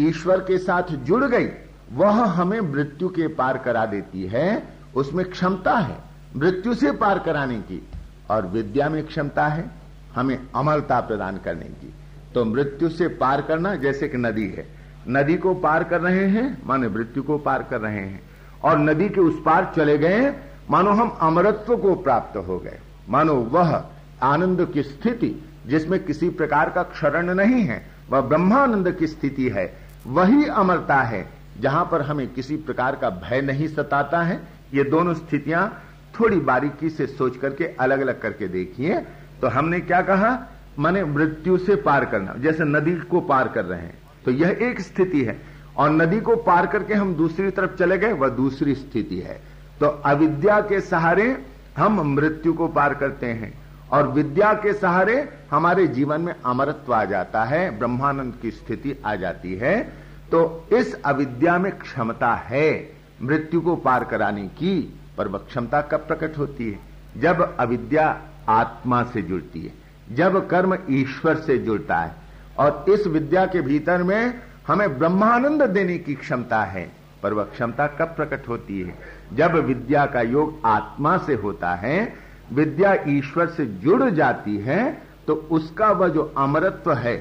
ईश्वर 0.00 0.40
के 0.40 0.58
साथ 0.58 0.92
जुड़ 1.04 1.24
गई, 1.24 1.48
वह 1.92 2.24
हमें 2.32 2.60
मृत्यु 2.62 3.08
के 3.08 3.26
पार 3.30 3.58
करा 3.58 3.84
देती 3.86 4.26
है 4.26 4.56
उसमें 4.96 5.30
क्षमता 5.30 5.78
है 5.78 5.98
मृत्यु 6.36 6.74
से 6.74 6.92
पार 6.92 7.18
कराने 7.18 7.54
की। 7.54 7.88
और 8.30 8.46
विद्या 8.46 8.88
में 8.88 9.06
क्षमता 9.06 9.46
है, 9.46 9.70
हमें 10.14 10.38
अमरता 10.54 11.00
प्रदान 11.00 11.36
करने 11.36 11.64
की। 11.64 11.94
तो 12.34 12.44
मृत्यु 12.44 12.88
से 12.88 13.08
पार 13.08 13.42
करना 13.42 13.74
जैसे 13.74 14.08
कि 14.08 14.16
नदी 14.16 14.48
है। 14.48 14.66
नदी 15.08 15.34
को 15.34 15.54
पार 15.54 15.84
कर 15.84 16.00
रहे 16.00 16.26
हैं, 16.26 16.62
माने 16.66 16.88
मृत्यु 16.88 17.22
को 17.22 17.38
पार 17.38 17.62
कर 17.62 17.80
रहे 17.80 18.00
हैं। 18.00 18.22
और 18.64 18.78
नदी 18.78 19.08
के 19.08 19.20
उस 19.20 19.42
पार 19.46 19.72
चले 19.76 19.98
गए, 19.98 20.34
मानो 20.70 20.90
हम 20.90 21.18
अमरत्व 21.20 21.76
को 21.76 21.94
प्राप्त 21.94 22.36
हो 22.36 22.58
गए। 22.58 22.78
मानो 23.08 23.34
वह 23.34 23.84
आनंद 24.22 24.70
की 24.74 24.82
स्थिति, 24.82 25.48
जिसमें 25.66 26.04
किसी 26.04 26.30
प्रकार 26.30 26.70
का 26.70 26.82
क्षरण 26.82 27.34
नहीं 27.34 27.64
है, 27.64 27.86
वह 28.10 28.20
ब्रह्मानंद 28.20 28.92
की 28.92 29.06
स्थिति 29.06 29.48
है, 29.48 29.76
वही 30.06 30.46
अमरता 30.46 30.96
है, 30.96 31.28
जहाँ 31.60 31.88
पर 31.92 32.02
हमें 32.02 32.28
किसी 32.28 32.56
प्रकार 32.56 32.96
का 32.96 33.10
भय 33.10 33.40
नहीं 33.40 33.68
सताता 33.68 34.22
है 34.22 34.53
ये 34.74 34.84
दोनों 34.84 35.14
स्थितियाँ 35.14 35.82
थोड़ी 36.20 36.36
बारीकी 36.36 36.90
से 36.90 37.06
सोच 37.06 37.36
करके 37.36 37.64
अलग 37.64 38.00
अलग 38.00 38.20
करके 38.20 38.48
देखिए 38.48 38.98
तो 39.40 39.48
हमने 39.48 39.80
क्या 39.80 40.02
कहा? 40.02 40.38
माने 40.78 41.04
मृत्यु 41.04 41.58
से 41.58 41.76
पार 41.76 42.04
करना। 42.04 42.34
जैसे 42.38 42.64
नदी 42.64 42.94
को 42.94 43.20
पार 43.20 43.48
कर 43.48 43.64
रहे 43.64 43.80
हैं 43.80 43.98
तो 44.24 44.30
यह 44.30 44.58
एक 44.62 44.80
स्थिति 44.80 45.24
है। 45.24 45.38
और 45.76 45.90
नदी 45.90 46.20
को 46.20 46.36
पार 46.36 46.66
करके 46.66 46.94
हम 46.94 47.14
दूसरी 47.14 47.50
तरफ़ 47.50 47.74
चले 47.76 47.98
गए, 47.98 48.12
वह 48.12 48.28
दूसरी 48.28 48.74
स्थिति 48.74 49.18
है। 49.20 49.40
तो 49.80 49.86
अविद्या 49.86 50.60
के 50.60 50.80
सहारे 50.80 51.44
हम 51.76 52.00
मृत्यु 52.14 52.52
को 52.52 52.68
पार 52.68 52.94
करते 52.94 53.26
हैं। 53.26 53.52
और 53.92 54.08
विद्या 54.08 54.52
के 54.52 54.72
सहारे 54.72 55.28
हमारे 55.50 55.86
जीवन 55.86 56.20
में 56.20 56.34
अमरत्व 56.46 56.94
आ 56.94 57.04
जाता 57.04 57.44
है, 57.44 57.78
ब्रह्मानंद 57.78 58.34
की 58.42 58.50
स्थिति 58.50 58.96
आ 59.06 59.14
जाती 59.14 59.54
है। 59.54 59.92
तो 60.30 60.68
इस 60.72 61.02
अविद्या 61.02 61.58
में 61.58 61.72
क्षमता 61.78 62.34
है। 62.34 62.93
मृत्यु 63.22 63.60
को 63.60 63.76
पार 63.76 64.04
कराने 64.04 64.46
की 64.48 65.00
पर 65.18 65.28
वह 65.28 65.38
क्षमता 65.38 65.80
कब 65.82 66.06
प्रकट 66.06 66.38
होती 66.38 66.70
है? 66.70 66.78
जब 67.20 67.56
अविद्या 67.60 68.06
आत्मा 68.48 69.02
से 69.04 69.22
जुड़ती 69.22 69.62
है, 69.62 69.72
जब 70.12 70.46
कर्म 70.48 70.76
ईश्वर 70.90 71.36
से 71.36 71.58
जुड़ता 71.58 71.96
है, 71.96 72.14
और 72.58 72.84
इस 72.88 73.06
विद्या 73.06 73.44
के 73.46 73.60
भीतर 73.60 74.02
में 74.02 74.40
हमें 74.66 74.98
ब्रह्मानंद 74.98 75.62
देने 75.62 75.98
की 75.98 76.14
क्षमता 76.14 76.62
है 76.64 76.90
पर 77.22 77.32
वह 77.32 77.44
क्षमता 77.44 77.86
कब 77.98 78.14
प्रकट 78.16 78.48
होती 78.48 78.80
है? 78.80 78.94
जब 79.32 79.54
विद्या 79.56 80.04
का 80.06 80.20
योग 80.20 80.60
आत्मा 80.66 81.16
से 81.18 81.34
होता 81.34 81.74
है, 81.74 82.14
विद्या 82.52 82.94
ईश्वर 83.08 83.46
से 83.46 83.66
जुड़ 83.66 84.10
जाती 84.10 84.56
है 84.56 85.02
तो 85.26 85.34
उसका 85.50 85.90
वह 85.90 86.08
जो 86.08 86.22
अमरत्व 86.38 86.92
है, 86.92 87.16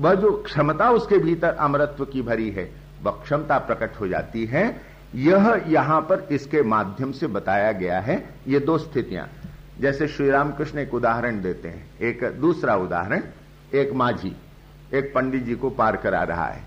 वह 0.00 0.14
जो 0.14 0.30
क्षमता 0.42 0.90
उसके 0.90 1.18
भीतर 1.18 1.54
अमरत्व 1.54 2.04
की 2.04 2.22
भरी 2.22 2.50
है, 2.50 2.70
वह 3.02 3.12
क्षमता 3.22 3.58
प्रकट 3.58 4.00
हो 4.00 4.08
जाती 4.08 4.44
है 4.46 4.64
यह 5.14 5.64
यहाँ 5.68 6.00
पर 6.00 6.26
इसके 6.32 6.62
माध्यम 6.62 7.12
से 7.12 7.26
बताया 7.26 7.72
गया 7.72 8.00
है, 8.00 8.24
ये 8.48 8.60
दो 8.60 8.78
स्थितियाँ। 8.78 9.28
जैसे 9.80 10.08
श्री 10.08 10.30
रामकृष्ण 10.30 10.78
एक 10.78 10.94
उदाहरण 10.94 11.40
देते 11.42 11.68
हैं, 11.68 11.84
एक 12.00 12.24
दूसरा 12.40 12.74
उदाहरण, 12.76 13.22
एक 13.74 13.92
माझी, 13.92 14.34
एक 14.94 15.12
पंडित 15.14 15.44
जी 15.44 15.54
को 15.54 15.70
पार 15.70 15.96
करा 15.96 16.22
रहा 16.22 16.46
है। 16.46 16.62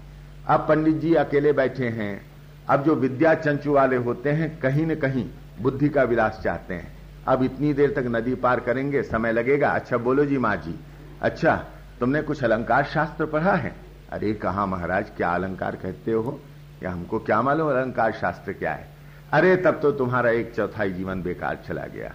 अब 0.48 0.65
पंडित 0.69 0.95
जी 0.95 1.13
अकेले 1.13 1.51
बैठे 1.51 1.88
हैं, 1.89 2.21
अब 2.69 2.83
जो 2.83 2.95
विद्या 2.95 3.33
चंचु 3.33 3.74
वाले 3.74 3.95
होते 3.95 4.29
हैं, 4.29 4.60
कहीं 4.60 4.86
न 4.86 4.95
कहीं 4.95 5.25
बुद्धि 5.62 5.89
का 5.89 6.03
विलास 6.03 6.39
चाहते 6.43 6.74
हैं। 6.74 6.91
अब 7.27 7.43
इतनी 7.43 7.74
देर 7.74 7.93
तक 7.93 8.05
नदी 8.07 8.36
पार 8.36 8.60
करेंगे, 8.60 9.01
समय 9.03 9.31
लगेगा। 9.31 9.69
अच्छा 9.69 9.98
बोलो 9.98 10.25
जी 10.25 10.38
माँ 10.38 10.55
जी 10.55 10.75
अच्छा 11.21 11.55
तुमने 12.00 12.21
कुछ 12.21 12.43
अलंकार 12.43 12.83
शास्त्र 12.83 13.25
पढ़ा 13.25 13.53
है? 13.53 13.75
अरे 14.12 14.33
कहा 14.33 14.65
महाराज, 14.65 15.12
क्या 15.17 15.29
अलंकार 15.29 15.75
कहते 15.75 16.12
हो? 16.12 16.39
या 16.83 16.91
हमको 16.91 17.19
क्या 17.19 17.41
मालूम 17.41 17.69
अलंकार 17.69 18.11
शास्त्र 18.11 18.53
क्या 18.53 18.73
है? 18.73 18.89
अरे, 19.33 19.55
तब 19.55 19.79
तो 19.81 19.91
तुम्हारा 19.91 20.29
एक 20.31 20.53
चौथाई 20.55 20.91
जीवन 20.91 21.21
बेकार 21.21 21.59
चला 21.67 21.85
गया। 21.88 22.11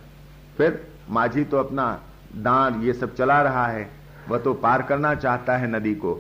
फिर 0.57 0.81
माझी 1.11 1.45
तो 1.45 1.59
अपना 1.59 1.91
दान 2.37 2.83
ये 2.83 2.93
सब 2.93 3.15
चला 3.17 3.41
रहा 3.43 3.67
है। 3.67 3.89
वह 4.29 4.39
तो 4.39 4.55
पार 4.55 4.83
करना 4.83 5.15
चाहता 5.17 5.57
है 5.57 5.71
नदी 5.71 5.95
को। 5.95 6.15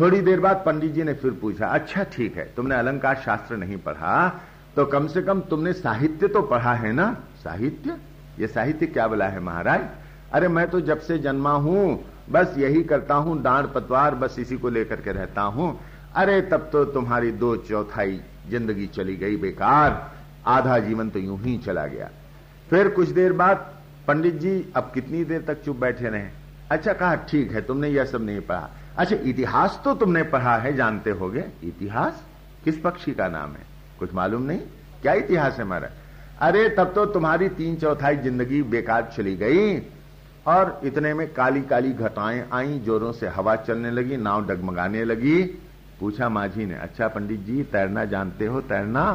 थोड़ी 0.00 0.20
देर 0.20 0.40
बाद 0.40 0.62
पंडित 0.66 0.92
जी 0.92 1.02
ने 1.02 1.14
फिर 1.14 1.30
पूछा 1.40 1.66
अच्छा 1.68 2.02
ठीक 2.12 2.36
है, 2.36 2.44
तुमने 2.56 2.74
अलंकार 2.74 3.16
शास्त्र 3.16 3.56
नहीं 3.56 3.76
पढ़ा 3.78 4.28
तो 4.76 4.84
कम 4.86 5.06
से 5.06 5.22
कम 5.22 5.40
तुमने 5.40 5.72
साहित्य 5.72 6.28
तो 6.28 6.42
पढ़ा 6.42 6.72
है 6.74 6.92
ना? 6.92 7.10
साहित्य? 7.44 7.96
ये 8.38 8.46
साहित्य 8.46 8.86
क्या 8.86 9.06
बोला 9.08 9.28
है 9.28 9.40
महाराज? 9.40 9.88
अरे, 10.32 10.48
मैं 10.48 10.68
तो 10.70 10.80
जब 10.80 11.00
से 11.00 11.18
जन्मा 11.18 11.52
हूँ, 11.52 12.04
बस 12.30 12.54
यही 12.58 12.82
करता 12.84 13.14
हूँ 13.14 13.42
डांड 13.42 13.66
पतवार 13.66 14.14
बस 14.14 14.36
इसी 14.38 14.56
को 14.56 14.68
लेकर 14.68 15.00
के 15.00 15.12
रहता 15.12 15.42
हूँ। 15.42 15.78
अरे 16.18 16.40
तब 16.42 16.68
तो 16.72 16.84
तुम्हारी 16.84 17.30
दो 17.32 17.56
चौथाई 17.56 18.18
ज़िंदगी 18.50 18.86
चली 18.86 19.14
गई 19.16 19.36
बेकार। 19.36 19.90
आधा 20.46 20.78
जीवन 20.78 21.10
तो 21.10 21.18
यूँ 21.18 21.38
ही 21.40 21.56
चला 21.58 21.86
गया। 21.86 22.08
फिर 22.70 22.88
कुछ 22.88 23.08
देर 23.08 23.32
बाद 23.32 23.56
पंडित 24.08 24.34
जी 24.34 24.54
अब 24.76 24.90
कितनी 24.94 25.22
देर 25.24 25.42
तक 25.42 25.62
चुप 25.64 25.76
बैठे 25.76 26.08
रहे? 26.08 26.28
अच्छा 26.70 26.92
कहा, 26.92 27.14
ठीक 27.14 27.52
है, 27.52 27.60
तुमने 27.60 27.88
यह 27.88 28.04
सब 28.04 28.24
नहीं 28.24 28.40
पढ़ा। 28.40 28.70
अच्छा 28.96 29.16
इतिहास 29.24 29.80
तो 29.84 29.94
तुमने 29.94 30.22
पढ़ा 30.22 30.56
है, 30.56 30.74
जानते 30.76 31.10
होगे? 31.10 31.44
इतिहास? 31.64 32.24
किस 32.64 32.80
पक्षी 32.80 33.12
का 33.12 33.28
नाम 33.28 33.52
है? 33.52 33.66
कुछ 33.98 34.14
मालूम 34.14 34.42
नहीं? 34.42 34.60
क्या 35.02 35.12
इतिहास 35.14 35.56
है 35.58 35.64
हमारा? 35.64 35.88
अरे 36.40 36.68
तब 36.68 36.92
तो 36.94 37.06
तुम्हारी 37.06 37.48
तीन 37.48 37.76
चौथाई 37.76 38.16
ज़िंदगी 38.16 38.62
बेकार 38.64 39.12
चली 39.16 39.36
गई। 39.36 39.78
और 40.46 40.80
इतने 40.84 41.14
में 41.14 41.26
काली 41.34 41.62
काली 41.62 41.92
घटाएँ 41.92 42.44
आई, 42.52 42.78
जोरों 42.78 43.12
से 43.12 43.28
हवा 43.28 43.56
चलने 43.56 43.90
लगी, 43.90 44.16
नाव 44.16 44.46
डगमगाने 44.46 45.04
लगी। 45.04 45.42
पूछा 46.00 46.28
माझी 46.28 46.66
ने 46.66 46.74
अच्छा 46.74 47.08
पंडित 47.08 47.40
जी, 47.40 47.62
तैरना 47.62 48.04
जानते 48.04 48.46
हो, 48.46 48.60
तैरना? 48.60 49.12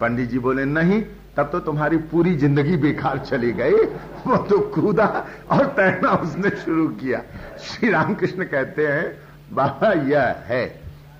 पंडित 0.00 0.30
जी 0.30 0.38
बोले, 0.38 0.64
नहीं, 0.64 1.02
तब 1.36 1.48
तो 1.52 1.60
तुम्हारी 1.60 1.96
पूरी 1.96 2.36
ज़िंदगी 2.36 2.76
बेकार 2.76 3.18
चली 3.18 3.52
गई। 3.52 3.72
वो 4.26 4.36
तो 4.36 4.58
कूदा 4.58 5.26
और 5.50 5.66
तैरना 5.66 6.10
उसने 6.10 6.50
शुरू 6.50 6.88
किया। 6.88 7.22
श्री 7.58 7.90
रामकृष्ण 7.90 8.44
कहते 8.44 8.86
हैं, 8.86 9.18
बाबा, 9.52 9.92
यह 9.92 10.22
है 10.22 10.66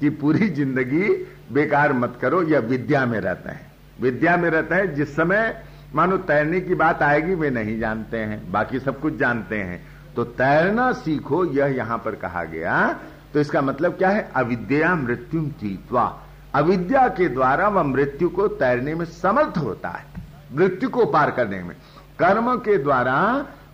कि 0.00 0.10
पूरी 0.10 0.48
ज़िंदगी 0.48 1.26
बेकार 1.52 1.92
मत 1.92 2.18
करो, 2.20 2.42
यह 2.42 2.58
विद्या 2.58 3.06
में 3.06 3.20
रहता 3.20 3.52
है। 3.52 3.66
विद्या 4.00 4.36
में 4.36 4.50
रहता 4.50 4.76
है, 4.76 4.94
जिस 4.94 5.16
समय 5.16 5.62
मानो 5.94 6.16
तैरने 6.16 6.60
की 6.60 6.75
बात 6.75 7.02
आएगी, 7.02 7.34
वे 7.34 7.50
नहीं 7.50 7.78
जानते 7.78 8.16
हैं, 8.16 8.52
बाकी 8.52 8.78
सब 8.78 9.00
कुछ 9.00 9.16
जानते 9.16 9.56
हैं। 9.56 9.86
तो 10.16 10.25
तैरना 10.25 10.92
सीखो, 10.92 11.44
यह 11.44 11.66
यहाँ 11.66 11.98
पर 11.98 12.14
कहा 12.14 12.44
गया 12.44 13.00
तो 13.36 13.40
इसका 13.40 13.60
मतलब 13.62 13.92
क्या 13.92 14.08
है? 14.08 14.20
अविद्या 14.36 14.94
मृत्यु 14.94 15.40
तीतवा 15.60 16.02
अविद्या 16.54 17.06
के 17.08 17.28
द्वारा 17.28 17.66
वह 17.68 17.82
मृत्यु 17.82 18.28
को 18.28 18.46
तैरने 18.50 18.94
में 18.94 19.04
समर्थ 19.04 19.58
होता 19.58 19.88
है, 19.88 20.04
मृत्यु 20.52 20.88
को 20.88 21.04
पार 21.06 21.30
करने 21.30 21.62
में। 21.62 21.74
कर्म 22.18 22.54
के 22.58 22.76
द्वारा 22.78 23.16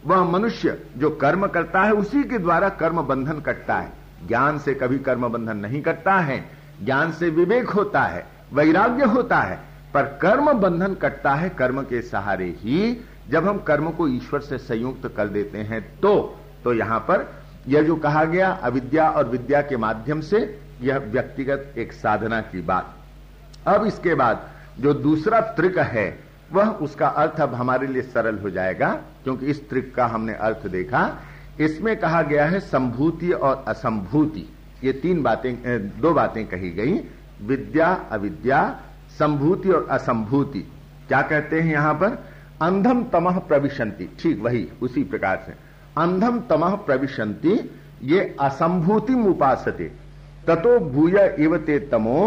वह 0.07 0.25
मनुष्य 0.25 0.77
जो 0.97 1.11
कर्म 1.17 1.47
करता 1.47 1.83
है, 1.83 1.93
उसी 1.93 2.23
के 2.23 2.39
द्वारा 2.39 2.69
कर्म 2.81 3.01
बंधन 3.03 3.41
कटता 3.41 3.75
है। 3.75 3.93
ज्ञान 4.29 4.59
से 4.59 4.75
कभी 4.75 4.99
कर्म 4.99 5.29
बंधन 5.29 5.57
नहीं 5.57 5.83
कटता 5.83 6.15
है। 6.21 6.39
ज्ञान 6.85 7.13
से 7.13 7.29
विवेक 7.31 7.71
होता 7.71 8.03
है, 8.03 8.27
वैराग्य 8.53 9.05
होता 9.07 9.39
है, 9.39 9.59
पर 9.95 10.03
कर्म 10.23 10.53
बंधन 10.53 10.95
कटता 10.95 11.35
है, 11.35 11.49
कर्म 11.51 11.83
के 11.83 12.01
सहारे 12.03 12.49
ही 12.61 12.97
जब 13.29 13.49
हम 13.49 13.59
कर्म 13.61 13.91
को 13.91 14.09
ईश्वर 14.09 14.41
से 14.41 14.59
संयुक्त 14.61 15.07
कर 15.17 15.29
देते 15.29 15.59
हैं 15.61 15.83
तो 16.01 16.15
तो 16.65 16.73
यहाँ 16.75 16.99
पर 17.01 17.27
यह 17.69 17.83
जो 17.83 17.97
कहा 17.97 18.25
गया, 18.25 18.51
अविद्या 18.53 19.09
और 19.09 19.29
विद्या 19.29 19.61
के 19.63 19.77
माध्यम 19.77 20.21
से 20.21 20.39
यह 20.83 20.99
व्यक्तिगत 20.99 21.75
एक 21.79 21.93
साधना 21.93 22.41
की 22.41 22.61
बात। 22.61 22.95
अब 23.67 23.87
इसके 23.87 24.15
बाद 24.15 24.49
जो 24.81 24.95
दूसरा 24.95 25.41
त्रिक 25.41 25.79
है, 25.79 26.19
वह 26.53 26.69
उसका 26.83 27.09
अर्थ 27.09 27.41
अब 27.41 27.55
हमारे 27.55 27.87
लिए 27.87 28.03
सरल 28.03 28.39
हो 28.39 28.51
जाएगा, 28.51 28.91
क्योंकि 29.25 29.47
इस 29.47 29.69
त्रिक 29.69 29.95
का 29.95 30.07
हमने 30.07 30.35
अर्थ 30.35 30.67
देखा। 30.67 31.19
इसमें 31.61 31.97
कहा 31.97 32.23
गया 32.23 32.45
है 32.47 32.61
संभूति 32.61 33.31
और 33.31 33.65
असंभूति। 33.69 34.49
ये 34.85 34.93
तीन 34.93 35.23
बातें 35.23 35.91
दो 36.01 36.13
बातें 36.15 36.47
कही 36.47 36.71
गई। 36.71 36.93
विद्या, 37.43 37.93
अविद्या, 38.11 38.81
संभूति 39.19 39.69
और 39.69 39.87
असंभूति। 39.91 40.61
क्या 41.09 41.23
कहते 41.23 41.61
हैं 41.61 41.73
यहाँ 41.73 41.95
पर? 41.95 42.25
अंधम 42.63 43.05
तमह 43.05 43.39
प्रविशंति 43.39 44.09
ठीक, 44.21 44.41
वही, 44.41 44.69
उसी 44.83 45.03
प्रकार 45.05 45.43
से। 45.47 45.53
अंधम 45.99 46.39
तमह 46.49 46.75
प्रविशंति 46.87 47.59
ये 48.03 48.21
असंभूति 48.41 49.15
उपासते 49.29 49.91
ततो 50.47 50.79
भूय 50.91 51.19
इवते 51.39 51.79
तमो 51.89 52.21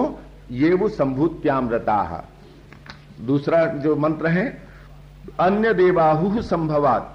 ये 0.51 0.73
वो 0.73 0.89
संभूत्यामृता 0.89 2.03
दूसरा 3.21 3.65
जो 3.83 3.95
मंत्र 3.95 4.27
है 4.27 4.45
अन्य 5.39 5.73
देवाहु 5.73 6.41
संभवात 6.43 7.11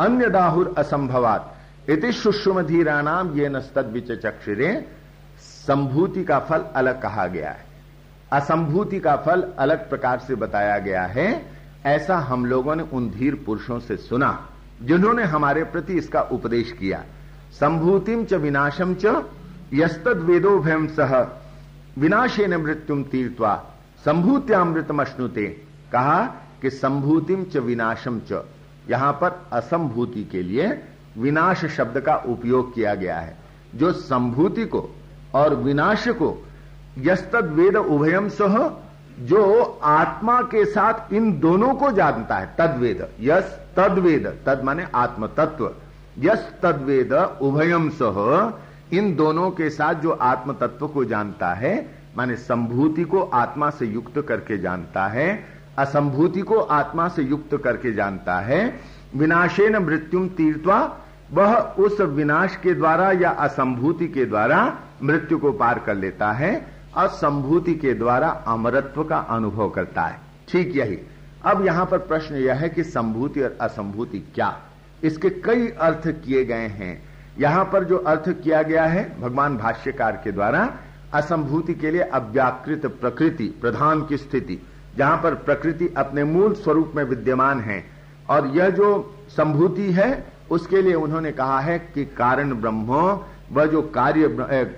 अन्य 0.00 0.28
दाहुर 0.30 0.74
असंभवात 0.78 1.90
इति 1.90 2.12
सुषुमधीराणाम 2.12 3.32
ये 3.38 3.48
नस्तद 3.48 4.02
चक्षुरे 4.24 4.72
संभूति 5.40 6.24
का 6.24 6.38
फल 6.40 6.64
अलग 6.76 7.00
कहा 7.02 7.26
गया 7.26 7.50
है। 7.50 7.66
असंभूति 8.32 9.00
का 9.00 9.14
फल 9.16 9.42
अलग 9.58 9.88
प्रकार 9.90 10.18
से 10.18 10.34
बताया 10.34 10.78
गया 10.78 11.02
है, 11.06 11.26
ऐसा 11.86 12.16
हम 12.18 12.44
लोगों 12.46 12.74
ने 12.76 12.82
उन 12.92 13.08
धीर 13.10 13.34
पुरुषों 13.46 13.78
से 13.80 13.96
सुना। 13.98 14.30
जिन्होंने 14.82 15.22
हमारे 15.24 15.64
प्रति 15.64 15.92
इसका 15.92 16.20
उपदेश 16.22 16.72
किया। 16.72 17.02
संभूतिम 17.52 18.24
च 18.24 18.34
विनाशम 18.34 18.94
च 18.94 19.22
यस्तद 19.74 20.18
वेदो 20.18 20.58
भयम 20.58 20.86
सह। 20.86 21.16
विनाशे 21.98 22.46
न 22.46 22.56
मृत्युम 22.56 23.02
तीर्थवा 23.02 23.54
संभूत्यामृतम 24.04 25.00
अश्नुते 25.00 25.46
कहा 25.92 26.22
कि 26.62 26.70
संभूतिम 26.70 27.44
च 27.44 27.56
विनाशम 27.56 28.20
च। 28.32 28.42
यहाँ 28.90 29.12
पर 29.12 29.48
असंभूति 29.52 30.24
के 30.24 30.42
लिए 30.42 30.82
विनाश 31.18 31.64
शब्द 31.66 32.00
का 32.00 32.16
उपयोग 32.16 32.74
किया 32.74 32.94
गया 32.94 33.18
है। 33.18 33.36
जो 33.74 33.92
संभूति 33.92 34.64
को 34.64 34.88
और 35.34 35.54
विनाश 35.54 36.08
को 36.08 36.46
यस्तद 36.98 37.52
वेद 37.52 37.76
उभयम 37.76 38.28
सह, 38.28 38.56
जो 39.20 39.62
आत्मा 39.82 40.40
के 40.42 40.64
साथ 40.64 41.12
इन 41.12 41.38
दोनों 41.40 41.74
को 41.74 41.90
जानता 41.92 42.36
है, 42.36 42.54
तद्वेद, 42.58 43.08
यस 43.20 43.58
तद्वेद, 43.78 44.26
तद 44.46 44.62
माने 44.64 44.86
आत्म 44.94 45.26
तत्व 45.26 45.70
यस 46.18 46.48
तद्वेद 46.62 47.12
उभयम 47.42 47.88
सह 47.90 48.96
इन 48.96 49.14
दोनों 49.16 49.50
के 49.50 49.70
साथ 49.70 49.94
जो 49.94 50.10
आत्म 50.10 50.52
तत्व 50.52 50.86
को 50.88 51.04
जानता 51.04 51.52
है, 51.54 51.74
माने 52.16 52.36
संभूति 52.36 53.04
को 53.04 53.20
आत्मा 53.22 53.70
से 53.70 53.86
युक्त 53.86 54.20
करके 54.20 54.58
जानता 54.58 55.06
है, 55.06 55.44
असंभूति 55.78 56.40
को 56.40 56.58
आत्मा 56.58 57.08
से 57.08 57.22
युक्त 57.22 57.56
करके 57.56 57.92
जानता 57.92 58.38
है, 58.40 58.80
विनाशेन 59.16 59.76
मृत्युम 59.76 60.28
तीर्थवा 60.28 60.96
वह 61.32 61.56
उस 61.78 62.00
विनाश 62.00 62.56
के 62.56 62.74
द्वारा 62.74 63.10
या 63.12 63.30
असंभूति 63.30 64.08
के 64.08 64.24
द्वारा 64.24 64.78
मृत्यु 65.02 65.38
को 65.38 65.52
पार 65.52 65.78
कर 65.78 65.94
लेता 65.94 66.32
है, 66.32 66.54
असंभूति 66.96 67.74
के 67.74 67.94
द्वारा 67.94 68.28
अमरत्व 68.46 69.04
का 69.04 69.18
अनुभव 69.18 69.68
करता 69.68 70.02
है। 70.02 70.18
ठीक 70.48 70.76
यही। 70.76 70.98
अब 71.48 71.66
यहाँ 71.66 71.86
पर 71.86 71.98
प्रश्न 71.98 72.34
यह 72.34 72.54
है 72.54 72.68
कि 72.68 72.84
संभूति 72.84 73.42
और 73.42 73.58
असंभूति 73.60 74.18
क्या? 74.34 74.56
इसके 75.04 75.30
कई 75.30 75.68
अर्थ 75.68 76.08
किए 76.08 76.44
गए 76.44 76.66
हैं। 76.68 77.08
यहाँ 77.38 77.64
पर 77.64 77.84
जो 77.84 77.96
अर्थ 77.96 78.28
किया 78.42 78.62
गया 78.62 78.84
है, 78.84 79.20
भगवान 79.20 79.56
भाष्यकार 79.56 80.12
के 80.12 80.32
द्वारा, 80.32 80.74
असंभूति 81.14 81.74
के 81.74 81.90
लिए 81.90 82.00
अव्याकृत 82.00 82.86
प्रकृति, 82.86 83.46
प्रधान 83.60 84.06
की 84.06 84.16
स्थिति, 84.16 84.58
जहाँ 84.96 85.16
पर 85.16 85.34
प्रकृति 85.34 85.94
अपने 85.96 86.24
मूल 86.24 86.54
स्वरूप 86.54 86.92
में 86.96 87.04
विद्यमान 87.04 87.60
है। 87.60 87.84
और 88.30 88.46
यह 88.46 88.70
जो 88.70 89.14
संभूति 89.28 89.92
है, 89.92 90.26
उसके 90.50 90.82
लिए 90.82 90.94
उन्होंने 90.94 91.32
कहा 91.32 91.60
है 91.60 91.78
कि 91.78 92.04
कारण 92.04 92.54
ब्रह्म, 92.54 93.20
वह 93.52 93.66
जो 93.66 93.82
कार्य 93.82 94.28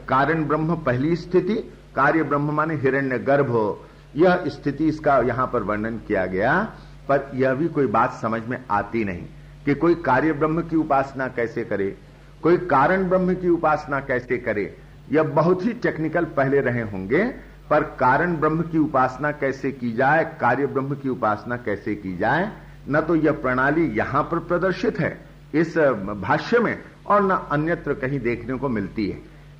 कारण 0.09 0.45
ब्रह्म 0.45 0.77
पहली 0.77 1.17
स्थिति, 1.17 1.55
कार्य 1.95 2.23
ब्रह्म 2.23 2.51
माने 2.51 2.75
हिरण्य 2.75 3.19
गर्भ। 3.19 3.79
यह 4.17 4.45
स्थिति 4.47 4.87
इसका 4.89 5.19
यहाँ 5.19 5.47
पर 5.47 5.63
वर्णन 5.63 5.97
किया 6.09 6.25
गया, 6.27 6.63
पर 7.09 7.31
यह 7.35 7.55
भी 7.55 7.69
कोई 7.69 7.87
बात 7.89 8.13
समझ 8.13 8.43
में 8.43 8.59
आती 8.71 9.05
नहीं 9.05 9.27
कि 9.65 9.75
कोई 9.75 9.95
कार्य 9.95 10.33
ब्रह्म 10.33 10.63
की 10.63 10.77
उपासना 10.77 11.29
कैसे 11.29 11.65
करे, 11.65 11.97
कोई 12.43 12.57
कारण 12.57 13.09
ब्रह्म 13.09 13.35
की 13.35 13.49
उपासना 13.49 14.01
कैसे 14.01 14.39
करे। 14.39 14.75
यह 15.13 15.23
बहुत 15.23 15.65
ही 15.65 15.73
टेक्निकल 15.73 16.25
पहले 16.37 16.61
रहे 16.61 16.83
होंगे, 16.83 17.25
पर 17.71 17.83
कारण 18.01 18.37
ब्रह्म 18.37 18.63
की 18.63 18.79
उपासना 18.79 19.31
कैसे 19.33 19.71
की 19.73 19.93
जाए, 19.93 20.25
कार्य 20.41 20.67
ब्रह्म 20.67 20.95
की 20.95 21.09
उपासना 21.09 21.57
कैसे 21.57 21.95
की 21.95 22.17
जाए, 22.17 22.51
न 22.89 23.01
तो 23.01 23.17
यह 23.17 23.33
प्रणाली 23.33 23.87
यहाँ 23.89 24.23
पर 24.23 24.39
प्रदर्शित 24.39 25.01
है, 25.01 25.17
इस 25.55 25.77
भाष्य 26.23 26.59
में, 26.59 26.77
और 27.07 27.23
न 27.23 27.39
अन्यत्र 27.53 27.95
कहीं 27.95 28.21
देखने 28.21 28.55
को 28.55 28.69
मिलती 28.69 29.09
है। 29.09 29.19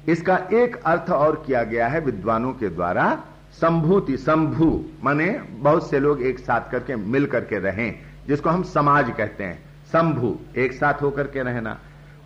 इसका 0.09 0.37
एक 0.53 0.77
अर्थ 0.77 1.11
और 1.11 1.43
किया 1.47 1.63
गया 1.63 1.87
है 1.89 2.01
विद्वानों 2.01 2.53
के 2.53 2.69
द्वारा 2.69 3.13
संभूति, 3.53 4.17
संभू, 4.17 4.85
माने 5.05 5.43
बहुत 5.51 5.91
से 5.91 6.01
लोग 6.01 6.23
एक 6.23 6.39
साथ 6.39 6.71
करके, 6.71 6.97
मिल 6.97 7.27
करके 7.27 7.59
रहें, 7.59 7.99
जिसको 8.29 8.51
हम 8.51 8.63
समाज 8.63 9.13
कहते 9.17 9.45
हैं। 9.45 9.63
संभू, 9.87 10.39
एक 10.57 10.73
साथ 10.73 11.03
होकर 11.03 11.27
के 11.27 11.43
रहना। 11.43 11.79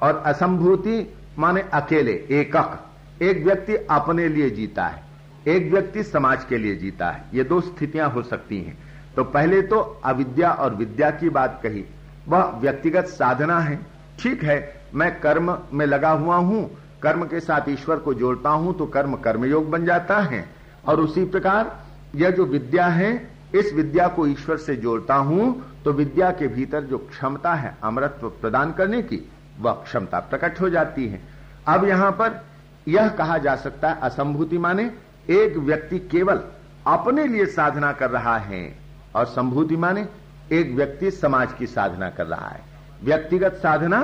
और 0.02 0.22
असंभूति, 0.26 1.14
माने 1.38 1.60
अकेले, 1.60 2.12
एकक। 2.12 2.90
एक 3.22 3.44
व्यक्ति 3.44 3.76
अपने 3.76 4.28
लिए 4.28 4.50
जीता 4.50 4.84
है। 4.84 5.02
एक 5.48 5.72
व्यक्ति 5.72 6.02
समाज 6.02 6.44
के 6.44 6.58
लिए 6.58 6.76
जीता 6.76 7.10
है। 7.10 7.24
ये 7.34 7.44
दो 7.44 7.60
स्थितियाँ 7.60 8.10
हो 8.10 8.22
सकती 8.22 8.62
हैं। 8.62 8.78
तो 9.16 9.24
पहले 9.24 9.62
तो 9.62 9.76
अविद्या 10.04 10.50
और 10.50 10.74
विद्या 10.74 11.10
की 11.10 11.28
बात 11.28 11.60
कही। 11.62 11.84
वह 12.28 12.44
व्यक्तिगत 12.44 13.04
साधना 13.04 13.60
है। 13.60 13.86
ठीक 14.18 14.44
है, 14.44 14.80
मैं 14.94 15.20
कर्म 15.20 15.58
में 15.72 15.86
लगा 15.86 16.10
हुआ 16.10 16.36
हूँ। 16.36 16.70
कर्म 17.02 17.24
के 17.24 17.40
साथ 17.40 17.60
ईश्वर 17.68 17.96
को 17.96 18.14
जोड़ता 18.14 18.50
हूँ 18.50 18.78
तो 18.78 18.86
कर्म 18.86 19.16
कर्मयोग 19.16 19.70
बन 19.70 19.84
जाता 19.84 20.20
है। 20.20 20.53
और 20.86 21.00
उसी 21.00 21.24
प्रकार, 21.26 21.76
यह 22.14 22.30
जो 22.30 22.44
विद्या 22.46 22.86
है, 22.86 23.12
इस 23.54 23.72
विद्या 23.74 24.06
को 24.08 24.26
ईश्वर 24.26 24.56
से 24.56 24.76
जोड़ता 24.76 25.14
हूँ 25.16 25.54
तो 25.84 25.92
विद्या 25.92 26.30
के 26.30 26.46
भीतर 26.48 26.82
जो 26.82 26.98
क्षमता 27.00 27.54
है 27.54 27.76
अमृतत्व 27.82 28.28
प्रदान 28.30 28.72
करने 28.72 29.02
की, 29.02 29.20
वह 29.60 29.72
क्षमता 29.74 30.18
प्रकट 30.20 30.60
हो 30.60 30.68
जाती 30.70 31.06
है। 31.08 31.20
अब 31.68 31.84
यहाँ 31.84 32.10
पर 32.12 32.40
यह 32.88 33.08
कहा 33.10 33.38
जा 33.38 33.54
सकता 33.56 33.88
है, 33.88 34.00
असंभूति 34.00 34.58
माने, 34.58 34.90
एक 35.30 35.56
व्यक्ति 35.58 35.98
केवल 36.00 36.40
अपने 36.86 37.26
लिए 37.26 37.46
साधना 37.46 37.92
कर 37.92 38.10
रहा 38.10 38.36
है, 38.38 38.76
और 39.16 39.24
संभूति 39.26 39.76
माने, 39.76 40.06
एक 40.52 40.74
व्यक्ति 40.74 41.10
समाज 41.10 41.52
की 41.58 41.66
साधना 41.66 42.08
कर 42.10 42.26
रहा 42.26 42.48
है। 42.48 42.62
व्यक्तिगत 43.02 43.54
साधना 43.54 44.00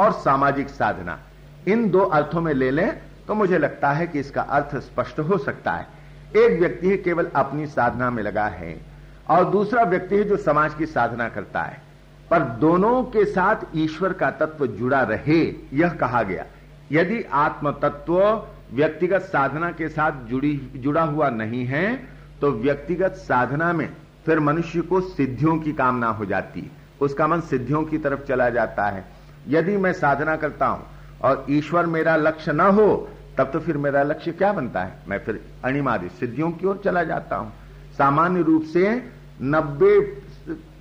और 0.00 0.12
सामाजिक 0.14 0.68
साधना, 0.70 1.18
इन 1.68 1.88
दो 1.90 2.00
अर्थों 2.00 2.40
में 2.40 2.52
ले 2.54 2.70
लें 2.70 3.00
तो 3.26 3.34
मुझे 3.34 3.58
लगता 3.58 3.90
है 3.90 4.06
कि 4.06 4.20
इसका 4.20 4.42
अर्थ 4.42 4.76
स्पष्ट 4.78 5.18
हो 5.20 5.38
सकता 5.38 5.72
है। 5.72 5.86
एक 6.36 6.58
व्यक्ति 6.60 6.96
केवल 6.98 7.26
अपनी 7.36 7.66
साधना 7.66 8.10
में 8.10 8.22
लगा 8.22 8.46
है 8.46 8.76
और 9.30 9.44
दूसरा 9.50 9.82
व्यक्ति 9.84 10.16
है 10.16 10.24
जो 10.24 10.36
समाज 10.36 10.74
की 10.74 10.86
साधना 10.86 11.28
करता 11.28 11.62
है। 11.62 11.80
पर 12.30 12.42
दोनों 12.60 13.02
के 13.04 13.24
साथ 13.24 13.64
ईश्वर 13.76 14.12
का 14.12 14.30
तत्व 14.32 14.66
जुड़ा 14.68 15.02
रहे, 15.02 15.40
यह 15.72 15.88
कहा 15.90 16.22
गया। 16.22 16.44
यदि 16.92 17.22
आत्म 17.22 17.70
तत्व 17.82 18.18
व्यक्तिगत 18.72 19.22
साधना 19.22 19.70
के 19.70 19.88
साथ 19.88 20.24
जुड़ी, 20.24 20.56
जुड़ा 20.76 21.02
हुआ 21.02 21.28
नहीं 21.30 21.64
है 21.66 21.96
तो 22.40 22.50
व्यक्तिगत 22.52 23.12
साधना 23.18 23.72
में 23.72 23.88
फिर 24.26 24.40
मनुष्य 24.40 24.80
को 24.80 25.00
सिद्धियों 25.00 25.58
की 25.58 25.72
कामना 25.72 26.08
हो 26.08 26.24
जाती। 26.24 26.70
उसका 27.00 27.26
मन 27.26 27.40
सिद्धियों 27.40 27.82
की 27.84 27.98
तरफ़ 27.98 28.20
चला 28.20 28.48
जाता 28.50 28.86
है। 28.86 29.04
यदि 29.48 29.76
मैं 29.76 29.92
साधना 29.92 30.36
करता 30.36 30.66
हूँ 30.66 30.86
और 31.24 31.46
ईश्वर 31.50 31.86
मेरा 31.86 32.16
लक्ष्य 32.16 32.52
न 32.52 32.60
हो 32.60 33.08
तब 33.38 33.50
तो 33.52 33.60
फिर 33.60 33.76
मेरा 33.76 34.02
लक्ष्य 34.02 34.32
क्या 34.32 34.52
बनता 34.52 34.80
है? 34.80 34.92
मैं 35.08 35.18
फिर 35.18 35.40
अणिमादि 35.64 36.08
सिद्धियों 36.08 36.50
की 36.50 36.66
ओर 36.66 36.80
चला 36.84 37.04
जाता 37.04 37.36
हूँ। 37.36 37.52
सामान्य 37.98 38.42
रूप 38.42 38.62
से 38.62 39.10
नब्बे 39.42 40.00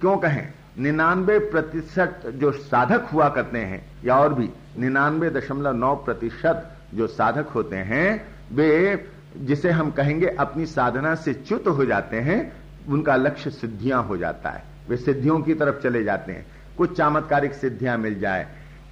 क्यों 0.01 0.17
कहें? 0.17 0.53
निन्यानवे 0.79 1.39
प्रतिशत 1.39 2.21
जो 2.35 2.51
साधक 2.51 3.07
हुआ 3.13 3.29
करते 3.29 3.57
हैं, 3.57 3.85
या 4.05 4.19
और 4.19 4.33
भी 4.33 4.49
निन्यानवे 4.79 5.29
दशमलव 5.29 5.75
नौ 5.75 5.95
प्रतिशत 5.95 6.77
जो 6.93 7.07
साधक 7.07 7.47
होते 7.47 7.75
हैं, 7.75 8.27
वे 8.53 9.09
जिसे 9.37 9.71
हम 9.71 9.91
कहेंगे 9.91 10.27
अपनी 10.27 10.65
साधना 10.65 11.15
से 11.15 11.33
च्युत 11.33 11.67
हो 11.67 11.85
जाते 11.85 12.17
हैं, 12.17 12.53
उनका 12.89 13.15
लक्ष्य 13.15 13.49
सिद्धियाँ 13.49 14.03
हो 14.03 14.17
जाता 14.17 14.49
है। 14.49 14.63
वे 14.89 14.97
सिद्धियों 14.97 15.39
की 15.39 15.53
तरफ़ 15.53 15.81
चले 15.81 16.03
जाते 16.03 16.31
हैं। 16.31 16.45
कुछ 16.77 16.97
चमत्कारिक 16.97 17.53
सिद्धियाँ 17.53 17.97
मिल 17.97 18.19
जाए। 18.19 18.47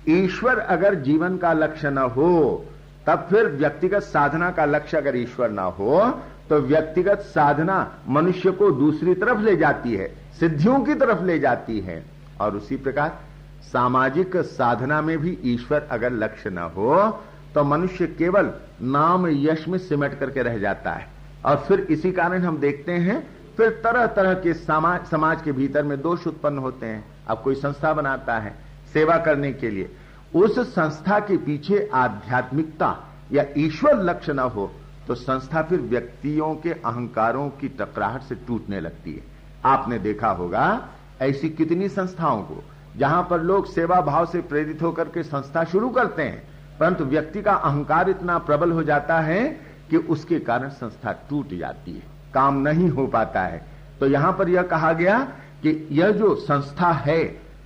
ईश्वर 0.09 0.59
अगर 0.59 0.95
जीवन 0.95 1.37
का 1.37 1.53
लक्ष्य 1.53 1.89
न 1.89 1.97
हो 1.97 2.65
तब 3.07 3.27
फिर 3.29 3.47
व्यक्तिगत 3.51 4.03
साधना 4.03 4.49
का 4.51 4.65
लक्ष्य 4.65 4.97
अगर 4.97 5.15
ईश्वर 5.17 5.51
न 5.51 5.59
हो 5.79 5.99
तो 6.49 6.59
व्यक्तिगत 6.61 7.19
साधना 7.27 7.77
मनुष्य 8.09 8.51
को 8.51 8.69
दूसरी 8.71 9.13
तरफ़ 9.15 9.39
ले 9.39 9.55
जाती 9.55 9.95
है, 9.95 10.07
सिद्धियों 10.39 10.79
की 10.79 10.93
तरफ़ 10.95 11.23
ले 11.23 11.37
जाती 11.39 11.79
है। 11.79 12.03
और 12.41 12.55
उसी 12.55 12.75
प्रकार 12.77 13.17
सामाजिक 13.63 14.35
साधना 14.37 15.01
में 15.01 15.17
भी 15.17 15.37
ईश्वर 15.45 15.87
अगर 15.91 16.11
लक्ष्य 16.13 16.49
न 16.49 16.69
हो 16.75 16.95
तो 17.55 17.63
मनुष्य 17.63 18.07
केवल 18.09 18.51
नाम 18.83 19.27
यश 19.27 19.67
में 19.67 19.77
सिमट 19.79 20.17
करके 20.19 20.43
रह 20.43 20.57
जाता 20.57 20.91
है। 20.91 21.07
और 21.45 21.63
फिर 21.67 21.79
इसी 21.81 22.11
कारण 22.11 22.41
हम 22.41 22.57
देखते 22.57 22.91
हैं, 22.91 23.19
फिर 23.57 23.69
तरह 23.83 24.05
तरह 24.07 24.33
के 24.35 24.53
समाज 24.53 25.05
समाज 25.05 25.41
के 25.41 25.51
भीतर 25.51 25.83
में 25.83 26.01
दोष 26.01 26.27
उत्पन्न 26.27 26.57
होते 26.57 26.85
हैं। 26.85 27.03
अब 27.27 27.41
कोई 27.43 27.55
संस्था 27.55 27.93
बनाता 27.93 28.37
है 28.39 28.53
सेवा 28.93 29.17
करने 29.17 29.51
के 29.53 29.69
लिए। 29.69 29.89
उस 30.35 30.59
संस्था 30.69 31.19
के 31.19 31.37
पीछे 31.37 31.89
आध्यात्मिकता 31.93 32.95
या 33.31 33.45
ईश्वर 33.57 34.01
लक्ष्य 34.03 34.33
न 34.33 34.39
हो 34.39 34.71
तो 35.07 35.15
संस्था 35.15 35.61
फिर 35.61 35.81
व्यक्तियों 35.81 36.53
के 36.55 36.71
अहंकारों 36.71 37.49
की 37.51 37.67
टकराहट 37.79 38.21
से 38.21 38.35
टूटने 38.37 38.79
लगती 38.79 39.13
है। 39.13 39.21
आपने 39.65 39.99
देखा 39.99 40.29
होगा, 40.29 40.89
ऐसी 41.21 41.49
कितनी 41.49 41.89
संस्थाओं 41.89 42.41
को, 42.41 42.63
जहाँ 42.97 43.21
पर 43.29 43.41
लोग 43.41 43.65
सेवा 43.65 43.99
भाव 44.01 44.25
से 44.25 44.41
प्रेरित 44.43 44.81
होकर 44.81 45.09
के 45.09 45.23
संस्था 45.23 45.63
शुरू 45.63 45.89
करते 45.89 46.23
हैं, 46.23 46.41
परंतु 46.79 47.05
व्यक्ति 47.05 47.41
का 47.41 47.53
अहंकार 47.53 48.09
इतना 48.09 48.37
प्रबल 48.39 48.71
हो 48.71 48.83
जाता 48.83 49.19
है 49.19 49.43
कि 49.89 49.97
उसके 49.97 50.39
कारण 50.41 50.69
संस्था 50.71 51.11
टूट 51.29 51.53
जाती 51.53 51.91
है, 51.91 52.03
काम 52.33 52.57
नहीं 52.59 52.89
हो 52.89 53.07
पाता 53.07 53.41
है। 53.41 53.65
तो 53.99 54.07
यहाँ 54.07 54.33
पर 54.33 54.49
यह 54.49 54.61
कहा 54.63 54.91
गया 54.93 55.19
कि 55.63 55.87
यह 55.91 56.11
जो 56.11 56.33
संस्था 56.37 56.91
है 56.91 57.23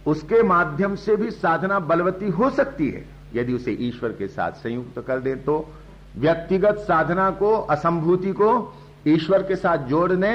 उसके 0.09 0.41
माध्यम 0.43 0.95
से 0.95 1.15
भी 1.15 1.31
साधना 1.31 1.79
बलवती 1.79 2.29
हो 2.29 2.49
सकती 2.49 2.89
है। 2.89 3.05
यदि 3.35 3.53
उसे 3.53 3.71
ईश्वर 3.71 4.09
के 4.09 4.27
साथ 4.27 4.51
संयुक्त 4.53 5.03
कर 5.07 5.19
दे 5.19 5.35
तो 5.35 5.73
व्यक्तिगत 6.17 6.77
साधना 6.77 7.29
को, 7.31 7.51
असंभूति 7.53 8.31
को 8.31 8.73
ईश्वर 9.07 9.43
के 9.43 9.55
साथ 9.55 9.77
जोड़ने 9.77 10.33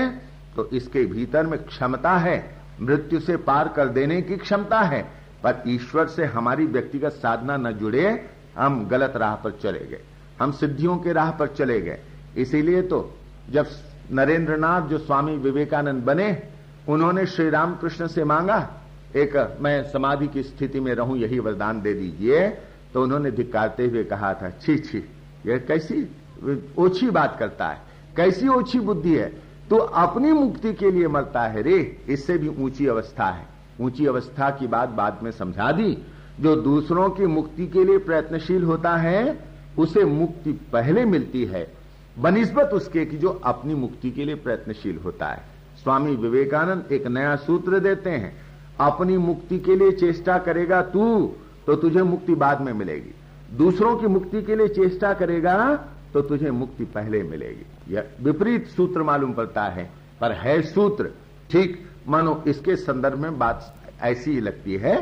तो 0.57 0.69
इसके 0.71 1.05
भीतर 1.05 1.47
में 1.47 1.59
क्षमता 1.65 2.17
है। 2.17 2.37
मृत्यु 2.81 3.21
से 3.21 3.37
पार 3.37 3.69
कर 3.69 3.89
देने 3.89 4.21
की 4.23 4.37
क्षमता 4.37 4.81
है। 4.81 5.03
पर 5.43 5.63
ईश्वर 5.69 6.07
से 6.07 6.25
हमारी 6.25 6.67
व्यक्तिगत 6.67 7.13
साधना 7.13 7.57
न 7.57 7.73
जुड़े, 7.73 8.31
हम 8.59 8.87
गलत 8.89 9.13
राह 9.17 9.35
पर 9.35 9.51
चले 9.63 9.85
गए। 9.87 10.01
हम 10.41 10.53
सिद्धियों 10.53 10.97
के 10.99 11.13
राह 11.13 11.31
पर 11.31 11.47
चले 11.49 11.81
गए। 11.81 11.99
इसीलिए 12.37 12.83
तो 12.83 13.15
जब 13.51 13.67
नरेंद्र 14.13 14.57
नाथ 14.57 14.83
जो 14.83 14.99
स्वामी 14.99 15.37
विवेकानंद 15.37 16.03
बने, 16.05 16.43
उन्होंने 16.89 17.27
श्री 17.27 17.51
रामकृष्ण 17.51 18.07
से 18.07 18.25
मांगा 18.25 18.59
एक, 19.17 19.57
मैं 19.61 19.83
समाधि 19.91 20.27
की 20.27 20.43
स्थिति 20.43 20.81
में 20.81 20.95
रहूँ, 20.95 21.17
यही 21.19 21.39
वरदान 21.39 21.81
दे 21.83 21.95
दीजिए। 21.95 22.49
तो 22.95 23.03
उन्होंने 23.03 23.31
धिकारते 23.31 23.87
हुए 23.87 24.05
कहा 24.05 24.33
था, 24.35 24.51
छी 24.51 24.79
छी, 24.79 24.99
यह 25.47 25.59
कैसी 25.59 26.07
ओछी 26.79 27.11
बात 27.11 27.37
करता 27.39 27.69
है, 27.69 27.79
कैसी 28.17 28.49
ओछी 28.49 28.81
बुद्धि 28.81 29.15
है। 29.15 29.29
तो 29.71 29.77
अपनी 29.77 30.33
मुक्ति 30.33 30.73
के 30.73 30.91
लिए 30.91 31.09
मरता 31.09 31.43
है 31.43 31.63
रे, 31.63 31.79
इससे 32.09 32.39
भी 32.39 32.49
ऊँची 32.49 32.87
अवस्था 32.87 33.27
है। 33.27 33.47
ऊँची 33.81 34.07
अवस्था 34.07 34.51
की 34.51 34.67
बात 34.67 34.89
बाद 34.89 35.21
में 35.23 35.31
समझा 35.31 35.73
दी। 35.73 35.97
जो 36.41 36.55
दूसरों 36.57 37.09
की 37.11 37.27
मुक्ति 37.27 37.67
के 37.67 37.85
लिए 37.85 37.99
प्रयत्नशील 37.99 38.65
होता 38.65 38.97
है, 38.97 39.39
उसे 39.79 40.05
मुक्ति 40.05 40.53
पहले 40.73 41.05
मिलती 41.05 41.45
है। 41.45 41.67
बनिस्बत 42.19 42.71
उसके 42.73 43.05
कि 43.05 43.17
जो 43.17 43.29
अपनी 43.45 43.75
मुक्ति 43.75 44.11
के 44.11 44.25
लिए 44.25 44.35
प्रयत्नशील 44.35 44.99
होता 44.99 45.27
है। 45.27 45.43
स्वामी 45.83 46.17
विवेकानंद 46.17 46.93
एक 46.93 47.07
नया 47.07 47.37
सूत्र 47.37 47.79
देते 47.79 48.11
हैं 48.11 48.44
अपनी 48.81 49.17
मुक्ति 49.19 49.59
के 49.59 49.77
लिए 49.77 49.93
चेष्टा 49.93 50.39
करेगा 50.39 50.81
तू 50.83 51.05
तो 51.67 51.75
तुझे 51.75 52.03
मुक्ति 52.03 52.35
बाद 52.35 52.61
में 52.61 52.73
मिलेगी। 52.73 53.15
दूसरों 53.57 53.97
की 53.97 54.07
मुक्ति 54.07 54.43
के 54.43 54.57
लिए 54.57 54.69
चेष्टा 54.69 55.13
करेगा 55.13 55.57
तो 56.13 56.23
तुझे 56.23 56.51
मुक्ति 56.51 56.85
पहले 56.85 57.23
मिलेगी। 57.23 57.95
यह 57.95 58.09
विपरीत 58.23 58.67
सूत्र 58.67 59.03
मालूम 59.03 59.33
पड़ता 59.33 59.65
है, 59.65 59.91
पर 60.21 60.33
है 60.33 60.61
सूत्र। 60.63 61.11
ठीक, 61.51 61.79
मानो 62.09 62.43
इसके 62.47 62.77
संदर्भ 62.77 63.19
में 63.19 63.39
बात 63.39 63.75
ऐसी 64.03 64.33
ही 64.33 64.41
लगती 64.41 64.77
है। 64.77 64.97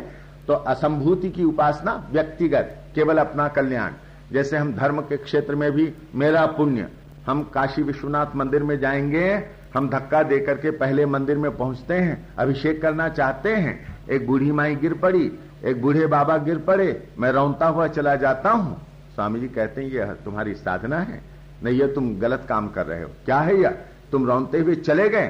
तो 0.47 0.53
असंभूति 0.53 1.31
की 1.31 1.45
उपासना 1.45 1.93
व्यक्तिगत, 2.13 2.79
केवल 2.95 3.19
अपना 3.19 3.49
कल्याण। 3.49 3.93
जैसे 4.33 4.57
हम 4.57 4.73
धर्म 4.73 5.01
के 5.01 5.17
क्षेत्र 5.17 5.55
में 5.55 5.71
भी 5.73 5.93
मेरा 6.15 6.45
पुण्य, 6.47 6.89
हम 7.27 7.43
काशी 7.45 7.83
विश्वनाथ 7.83 8.37
मंदिर 8.37 8.63
में 8.63 8.79
जाएँगे 8.79 9.62
हम 9.75 9.89
धक्का 9.89 10.23
देकर 10.23 10.55
के 10.55 10.71
पहले 10.71 11.07
मंदिर 11.07 11.37
में 11.37 11.51
पहुँचते 11.57 11.95
हैं, 11.95 12.35
अभिषेक 12.39 12.81
करना 12.83 13.09
चाहते 13.09 13.55
हैं। 13.55 13.75
एक 14.11 14.27
बूढ़ी 14.27 14.51
माई 14.53 14.75
गिर 14.77 14.95
पड़ी, 14.95 15.31
एक 15.65 15.81
बूढ़े 15.83 16.07
बाबा 16.07 16.37
गिर 16.39 16.59
पड़े, 16.59 17.09
मैं 17.19 17.33
रौनता 17.33 17.67
हुआ 17.67 17.87
चला 17.89 18.15
जाता 18.17 18.51
हूँ। 18.51 18.77
स्वामी 19.15 19.41
जी 19.41 19.49
कहते 19.49 19.81
हैं 19.81 19.91
ये 19.91 20.05
तुम्हारी 20.25 20.55
साधना 20.55 20.99
है। 20.99 21.21
नहीं 21.65 21.79
ये 21.79 21.87
तुम 21.87 22.15
गलत 22.19 22.47
काम 22.49 22.69
कर 22.69 22.87
रहे 22.87 23.03
हो। 23.03 23.09
क्या 23.25 23.39
है 23.39 23.57
यह? 23.57 23.77
तुम 24.13 24.27
रौनते 24.27 24.59
हुए 24.59 24.75
चले 24.75 25.09
गए। 25.09 25.27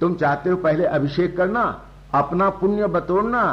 तुम 0.00 0.14
चाहते 0.14 0.50
हो 0.50 0.56
पहले 0.56 0.84
अभिषेक 0.86 1.36
करना, 1.36 1.62
अपना 2.14 2.48
पुण्य 2.50 2.86
बतोड़ना 2.86 3.44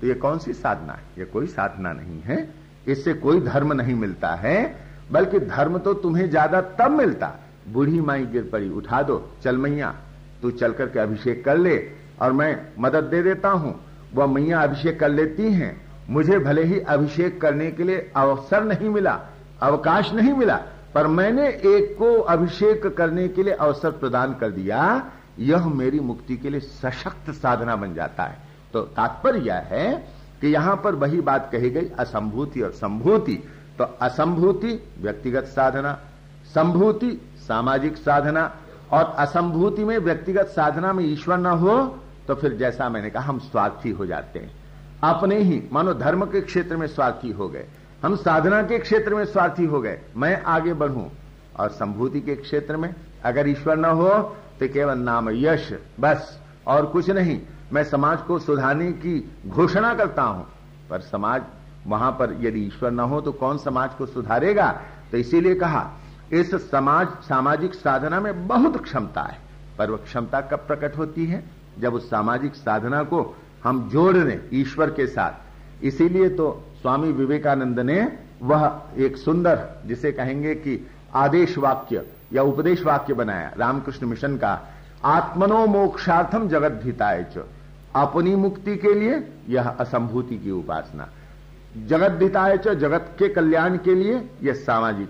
तो 0.00 0.06
ये 0.06 0.14
कौन 0.14 0.38
सी 0.38 0.52
साधना 0.52 0.92
है? 0.92 1.02
ये 1.18 1.24
कोई 1.24 1.46
साधना 1.46 1.92
नहीं 1.92 2.20
है। 2.20 2.48
इससे 2.86 3.12
कोई 3.14 3.40
धर्म 3.40 3.72
नहीं 3.72 3.94
मिलता 3.94 4.28
है, 4.34 4.74
बल्कि 5.12 5.38
धर्म 5.40 5.78
तो 5.78 5.94
तुम्हें 5.94 6.28
ज़्यादा 6.30 6.60
तब 6.78 6.90
मिलता 6.90 7.26
बूढ़ी 7.72 8.00
माई 8.00 8.24
गिर 8.24 8.48
पड़ी, 8.52 8.70
उठा 8.70 9.02
दो, 9.02 9.30
चल 9.42 9.56
मैया, 9.56 9.94
तू 10.42 10.50
चल 10.50 10.72
करके 10.72 10.98
अभिषेक 10.98 11.44
कर 11.44 11.58
ले 11.58 11.76
और 12.22 12.32
मैं 12.32 12.56
मदद 12.78 13.04
दे 13.04 13.22
देता 13.22 13.48
हूँ। 13.48 13.74
वह 14.14 14.26
मैया 14.26 14.60
अभिषेक 14.60 14.98
कर 15.00 15.08
लेती 15.08 15.52
हैं। 15.52 15.88
मुझे 16.10 16.38
भले 16.38 16.64
ही 16.64 16.80
अभिषेक 16.80 17.40
करने 17.40 17.70
के 17.70 17.84
लिए 17.84 18.10
अवसर 18.16 18.64
नहीं 18.64 18.88
मिला, 18.88 19.20
अवकाश 19.62 20.12
नहीं 20.12 20.32
मिला, 20.32 20.56
पर 20.94 21.06
मैंने 21.06 21.48
एक 21.48 21.94
को 21.98 22.14
अभिषेक 22.18 22.86
करने 22.86 23.28
के 23.28 23.42
लिए 23.42 23.52
अवसर 23.52 23.90
प्रदान 23.90 24.34
कर 24.34 24.50
दिया, 24.50 25.10
यह 25.38 25.66
मेरी 25.66 26.00
मुक्ति 26.00 26.36
के 26.36 26.50
लिए 26.50 26.60
सशक्त 26.60 27.30
साधना 27.30 27.76
बन 27.76 27.94
जाता 27.94 28.24
है। 28.24 28.38
तो 28.72 28.80
तात्पर्य 28.80 29.40
यह 29.40 29.68
है 29.70 29.92
कि 30.40 30.48
यहाँ 30.48 30.76
पर 30.76 30.94
वही 30.94 31.20
बात 31.20 31.48
कही 31.52 31.70
गई, 31.70 31.90
असंभूति 31.98 32.60
और 32.60 32.70
संभूति। 32.70 33.34
तो 33.78 33.84
असंभूति, 33.84 34.72
व्यक्तिगत 35.00 35.44
साधना 35.44 35.98
संभूति, 36.58 37.10
सामाजिक 37.38 37.96
साधना 37.96 38.50
और 38.92 39.04
असंभूति 39.18 39.84
में 39.84 39.98
व्यक्तिगत 39.98 40.46
साधना 40.46 40.92
में 40.92 41.04
ईश्वर 41.04 41.38
न 41.38 41.46
हो 41.46 41.76
तो 42.28 42.34
फिर 42.34 42.54
जैसा 42.54 42.88
मैंने 42.88 43.10
कहा, 43.10 43.22
हम 43.22 43.38
स्वार्थी 43.40 43.90
हो 43.90 44.06
जाते 44.06 44.38
हैं। 44.38 44.50
अपने 45.04 45.38
ही 45.38 45.62
मानो 45.72 45.92
धर्म 45.94 46.24
के 46.24 46.40
क्षेत्र 46.40 46.76
में 46.76 46.86
स्वार्थी 46.86 47.30
हो 47.30 47.48
गए। 47.48 47.64
हम 48.02 48.16
साधना 48.16 48.62
के 48.62 48.78
क्षेत्र 48.78 49.14
में 49.14 49.24
स्वार्थी 49.24 49.64
हो 49.64 49.80
गए। 49.80 50.00
मैं 50.16 50.42
आगे 50.44 50.72
बढ़ूं 50.74 51.04
और 51.58 51.68
संभूति 51.70 52.20
के 52.20 52.34
क्षेत्र 52.36 52.76
में 52.76 52.94
अगर 53.24 53.48
ईश्वर 53.48 53.76
न 53.76 53.84
हो 53.84 54.08
तो 54.60 54.68
केवल 54.68 54.98
नाम 54.98 55.30
यश, 55.30 55.72
बस, 56.00 56.38
और 56.66 56.86
कुछ 56.86 57.10
नहीं। 57.10 57.40
मैं 57.72 57.84
समाज 57.84 58.22
को 58.22 58.38
सुधारने 58.38 58.90
की 58.94 59.18
घोषणा 59.46 59.94
करता 59.94 60.22
हूँ। 60.22 60.46
पर 60.90 61.00
समाज, 61.02 61.42
वहाँ 61.86 62.10
पर 62.12 62.36
यदि 62.40 62.66
ईश्वर 62.66 62.90
न 62.90 63.00
हो 63.00 63.20
तो 63.20 63.32
कौन 63.34 63.58
समाज 63.58 63.94
को 63.94 64.06
सुधारेगा? 64.06 64.70
तो 65.12 65.16
इसीलिए 65.16 65.54
कहा 65.54 65.90
इस 66.32 66.70
समाज, 66.70 67.08
सामाजिक 67.08 67.74
साधना 67.74 68.20
में 68.20 68.46
बहुत 68.46 68.82
क्षमता 68.82 69.22
है। 69.22 69.38
पर 69.78 69.90
वह 69.90 69.96
क्षमता 69.96 70.40
कब 70.40 70.58
प्रकट 70.58 70.96
होती 70.98 71.26
है? 71.26 71.44
जब 71.78 71.94
उस 71.94 72.10
सामाजिक 72.10 72.54
साधना 72.54 73.02
को 73.02 73.36
हम 73.64 73.88
जोड़ 73.88 74.16
दें 74.16 74.48
ईश्वर 74.52 74.90
के 74.90 75.06
साथ। 75.06 75.32
इसीलिए 75.84 76.28
तो 76.28 76.64
स्वामी 76.82 77.12
विवेकानंद 77.12 77.80
ने 77.80 78.18
वह 78.42 78.82
एक 78.96 79.16
सुंदर, 79.16 79.82
जिसे 79.86 80.12
कहेंगे 80.12 80.54
कि 80.54 80.86
आदेश 81.14 81.58
वाक्य 81.58 82.06
या 82.32 82.42
उपदेश 82.42 82.82
वाक्य 82.82 83.14
बनाया, 83.14 83.52
रामकृष्ण 83.58 84.06
मिशन 84.06 84.36
का 84.36 84.68
आत्मनो 85.04 85.66
मोक्षार्थम 85.66 86.48
जगत 86.48 86.72
भीताय 86.72 87.26
अपनी 87.96 88.34
मुक्ति 88.34 88.76
के 88.76 88.94
लिए 88.94 89.32
यह 89.48 89.68
असंभूति 89.68 90.38
की 90.38 90.50
उपासना। 90.50 91.08
जगत 91.86 92.10
च, 92.56 92.68
जगत 92.68 93.16
के 93.18 93.28
कल्याण 93.28 93.78
के 93.78 93.94
लिए 93.94 94.30
यह 94.42 94.52
सामाजिक 94.52 95.08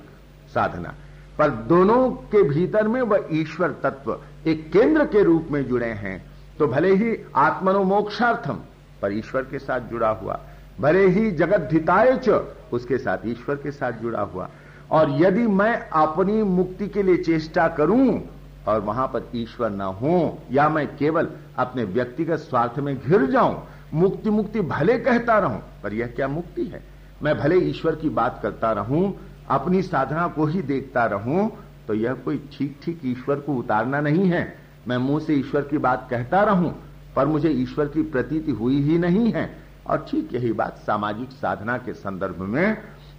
साधना। 0.54 0.94
पर 1.38 1.50
दोनों 1.68 2.08
के 2.30 2.42
भीतर 2.42 2.88
में 2.88 3.00
वह 3.02 3.28
ईश्वर 3.32 3.74
तत्व 3.82 4.18
एक 4.46 4.70
केंद्र 4.72 5.04
के 5.06 5.22
रूप 5.22 5.48
में 5.50 5.62
जुड़े 5.68 5.86
हैं। 5.86 6.20
तो 6.58 6.66
भले 6.66 6.94
ही 6.94 7.16
आत्मनोमोक्षार्थम 7.36 8.58
पर 9.02 9.12
ईश्वर 9.12 9.42
के 9.42 9.58
साथ 9.58 9.80
जुड़ा 9.80 10.08
हुआ, 10.12 10.40
भले 10.80 11.06
ही 11.08 11.30
जगत 11.32 11.68
धिताय 11.70 12.10
उसके 12.72 12.98
साथ 12.98 13.26
ईश्वर 13.26 13.56
के 13.56 13.70
साथ 13.70 13.92
जुड़ा 13.92 14.20
हुआ, 14.22 14.48
और 14.90 15.10
यदि 15.20 15.46
मैं 15.48 15.74
अपनी 15.96 16.42
मुक्ति 16.42 16.88
के 16.88 17.02
लिए 17.02 17.16
चेष्टा 17.18 17.68
करूँ 17.68 18.20
और 18.68 18.80
वहाँ 18.80 19.06
पर 19.06 19.30
ईश्वर 19.36 19.70
न 19.70 19.80
हो, 19.80 20.38
या 20.52 20.68
मैं 20.68 20.86
केवल 20.96 21.28
अपने 21.58 21.84
व्यक्तिगत 21.86 22.38
स्वार्थ 22.40 22.78
में 22.78 22.96
घिर 22.98 23.26
जाऊँ, 23.26 23.62
मुक्ति 23.94 24.30
मुक्ति 24.30 24.60
भले 24.62 24.98
कहता 24.98 25.38
रहूँ, 25.38 25.62
पर 25.82 25.94
यह 25.94 26.06
क्या 26.06 26.28
मुक्ति 26.28 26.64
है? 26.64 26.82
मैं 27.22 27.38
भले 27.38 27.56
ईश्वर 27.60 27.94
की 27.94 28.08
बात 28.10 28.38
करता 28.42 28.72
रहूँ 28.72 29.14
अपनी 29.50 29.82
साधना 29.82 30.26
को 30.28 30.46
ही 30.46 30.62
देखता 30.62 31.04
रहूँ 31.06 31.50
तो 31.88 31.94
यह 31.94 32.14
कोई 32.14 32.38
ठीक 32.52 32.78
ठीक 32.82 33.00
ईश्वर 33.06 33.40
को 33.40 33.54
उतारना 33.54 34.00
नहीं 34.00 34.28
है। 34.28 34.42
मैं 34.88 34.96
मुँह 34.96 35.20
से 35.20 35.34
ईश्वर 35.34 35.62
की 35.62 35.78
बात 35.78 36.06
कहता 36.10 36.42
रहूँ, 36.42 36.74
पर 37.16 37.26
मुझे 37.26 37.48
ईश्वर 37.52 37.86
की 37.86 38.02
प्रतीति 38.02 38.52
हुई 38.52 38.80
ही 38.82 38.98
नहीं 38.98 39.32
है। 39.32 39.48
और 39.86 40.06
ठीक 40.10 40.34
यही 40.34 40.52
बात 40.52 40.76
सामाजिक 40.76 41.30
साधना 41.32 41.76
के 41.78 41.92
संदर्भ 41.94 42.40
में। 42.44 42.74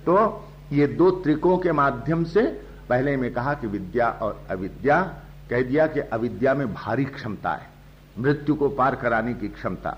तो 0.06 0.18
ये 0.72 0.88
दो 0.88 1.10
त्रिकों 1.14 1.58
के 1.58 1.72
माध्यम 1.72 2.24
से 2.24 2.42
पहले 2.90 3.16
में 3.18 3.32
कहा 3.34 3.54
कि 3.54 3.68
विद्या 3.68 4.10
और 4.12 4.46
अविद्या, 4.52 5.02
कह 5.50 5.62
दिया 5.62 5.88
कि 5.88 6.00
अविद्या 6.00 6.54
में 6.54 6.74
भारी 6.74 7.06
क्षमता 7.06 7.52
है, 7.52 7.68
मृत्यु 8.20 8.56
को 8.56 8.70
पार 8.70 8.96
कराने 8.96 9.34
की 9.34 9.48
क्षमता। 9.48 9.98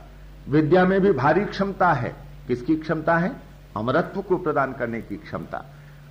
विद्या 0.49 0.85
में 0.85 0.99
भी 1.01 1.11
भारी 1.11 1.45
क्षमता 1.45 1.91
है। 1.93 2.15
किसकी 2.47 2.75
क्षमता 2.75 3.17
है? 3.17 3.31
अमरत्व 3.77 4.21
को 4.21 4.37
प्रदान 4.37 4.73
करने 4.73 5.01
की 5.01 5.17
क्षमता। 5.17 5.63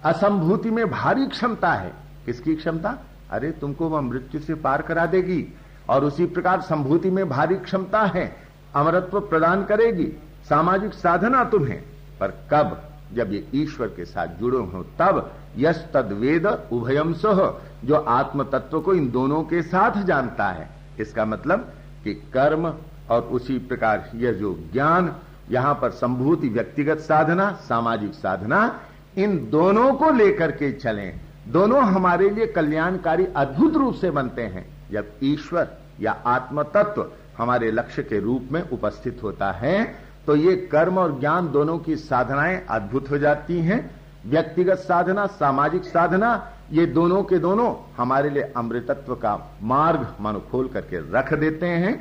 असंभूति 0.04 0.70
में 0.70 0.90
भारी 0.90 1.26
क्षमता 1.26 1.72
है। 1.72 1.92
किसकी 2.26 2.54
क्षमता? 2.54 2.98
अरे, 3.30 3.50
तुमको 3.50 3.88
वह 3.88 4.00
मृत्यु 4.00 4.40
से 4.40 4.54
पार 4.54 4.82
करा 4.82 5.06
देगी 5.06 5.58
और 5.88 6.04
उसी 6.04 6.26
प्रकार 6.26 6.60
संभूति 6.60 7.10
में 7.10 7.28
भारी 7.28 7.56
क्षमता 7.56 8.02
है। 8.02 8.36
अमरत्व 8.74 9.20
प्रदान 9.20 9.64
करेगी। 9.64 10.12
सामाजिक 10.48 10.94
साधना 10.94 11.44
तुम्हें। 11.44 11.82
पर 12.20 12.28
कब? 12.50 12.82
जब 13.14 13.32
ये 13.32 13.48
ईश्वर 13.54 13.86
के 13.86 14.04
साथ 14.04 14.26
जुड़े 14.26 14.58
हो, 14.58 14.82
तब 14.98 15.32
यश 15.56 15.86
तद 15.94 16.12
वेद 16.12 16.46
उभयम 16.46 17.12
सह, 17.12 17.60
जो 17.84 17.94
आत्म 17.94 18.44
तत्व 18.44 18.80
को 18.80 18.94
इन 18.94 19.10
दोनों 19.10 19.42
के 19.42 19.62
साथ 19.62 20.02
जानता 20.02 20.48
है। 20.48 20.70
इसका 21.00 21.24
मतलब 21.24 21.72
कि 22.04 22.14
कर्म 22.14 22.74
और 23.10 23.22
उसी 23.22 23.58
प्रकार 23.58 24.10
यह 24.14 24.32
जो 24.32 24.64
ज्ञान, 24.72 25.16
यहाँ 25.50 25.74
पर 25.74 25.90
संभूति 25.90 26.48
व्यक्तिगत 26.48 26.98
साधना, 26.98 27.52
सामाजिक 27.52 28.14
साधना 28.14 28.80
इन 29.16 29.36
दोनों 29.50 29.92
को 29.94 30.10
लेकर 30.10 30.50
के 30.50 30.72
चलें। 30.72 31.20
दोनों 31.48 31.82
हमारे 31.84 32.28
लिए 32.30 32.46
कल्याणकारी 32.46 33.26
अद्भुत 33.36 33.76
रूप 33.76 33.94
से 33.94 34.10
बनते 34.10 34.42
हैं। 34.42 34.66
जब 34.92 35.10
ईश्वर 35.22 35.68
या 36.00 36.12
आत्म 36.26 36.62
तत्व 36.74 37.06
हमारे 37.38 37.70
लक्ष्य 37.70 38.02
के 38.02 38.20
रूप 38.20 38.48
में 38.52 38.62
उपस्थित 38.62 39.20
होता 39.22 39.50
है 39.52 39.82
तो 40.26 40.36
ये 40.36 40.54
कर्म 40.72 40.98
और 40.98 41.18
ज्ञान 41.20 41.50
दोनों 41.52 41.78
की 41.78 41.96
साधनाएँ 41.96 42.60
अद्भुत 42.70 43.10
हो 43.10 43.18
जाती 43.18 43.58
हैं। 43.58 43.78
व्यक्तिगत 44.26 44.78
साधना, 44.78 45.26
सामाजिक 45.26 45.84
साधना, 45.84 46.52
ये 46.72 46.86
दोनों 46.86 47.22
के 47.22 47.38
दोनों 47.38 47.74
हमारे 47.96 48.30
लिए 48.30 48.42
अमृतत्व 48.56 49.14
का 49.14 49.34
मार्ग 49.62 50.06
मानो 50.20 50.40
खोल 50.50 50.68
करके 50.68 50.98
रख 51.12 51.32
देते 51.34 51.66
हैं। 51.66 51.94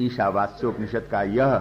ईशावास्योपनिषद 0.00 1.06
का 1.10 1.22
यह 1.22 1.60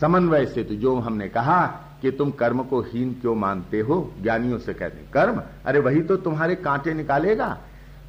समन्वय 0.00 0.46
से 0.46 0.64
तो 0.64 0.74
जो 0.74 0.94
हमने 0.96 1.28
कहा 1.28 1.60
कि 2.02 2.10
तुम 2.10 2.30
कर्म 2.30 2.62
को 2.62 2.80
हीन 2.80 3.16
क्यों 3.20 3.34
मानते 3.34 3.80
हो? 3.80 4.12
ज्ञानियों 4.22 4.58
से 4.58 4.74
कहते 4.74 5.12
कर्म? 5.12 5.42
अरे 5.66 5.80
वही 5.80 6.00
तो 6.00 6.16
तुम्हारे 6.16 6.54
कांटे 6.54 6.94
निकालेगा। 6.94 7.58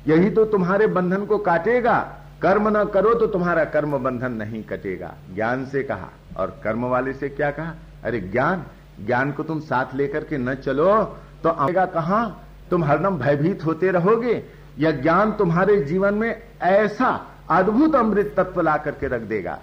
यही 0.07 0.29
तो 0.29 0.45
तुम्हारे 0.45 0.87
बंधन 0.87 1.25
को 1.25 1.37
काटेगा। 1.37 2.17
कर्म 2.41 2.77
न 2.77 2.83
करो 2.83 3.13
तो 3.13 3.27
तुम्हारा 3.27 3.63
कर्म 3.63 3.97
बंधन 3.97 4.31
नहीं 4.31 4.63
कटेगा। 4.63 5.13
ज्ञान 5.35 5.65
से 5.65 5.83
कहा। 5.83 6.09
और 6.37 6.61
कर्म 6.63 6.85
वाले 6.85 7.13
से 7.13 7.29
क्या 7.29 7.51
कहा? 7.51 7.73
अरे 8.03 8.19
ज्ञान 8.19 8.63
ज्ञान 9.05 9.31
को 9.31 9.43
तुम 9.43 9.59
साथ 9.59 9.95
लेकर 9.95 10.23
के 10.23 10.37
न 10.37 10.53
चलो 10.53 11.03
तो 11.43 11.49
आएगा 11.49 11.85
कहा? 11.85 12.25
तुम 12.69 12.83
हरदम 12.83 13.17
भयभीत 13.17 13.65
होते 13.65 13.91
रहोगे। 13.91 14.43
यह 14.79 14.91
ज्ञान 14.91 15.31
तुम्हारे 15.31 15.81
जीवन 15.81 16.13
में 16.13 16.41
ऐसा 16.61 17.27
अद्भुत 17.49 17.95
अमृत 17.95 18.33
तत्व 18.37 18.61
ला 18.61 18.77
करके 18.77 19.07
रख 19.07 19.21
देगा। 19.21 19.59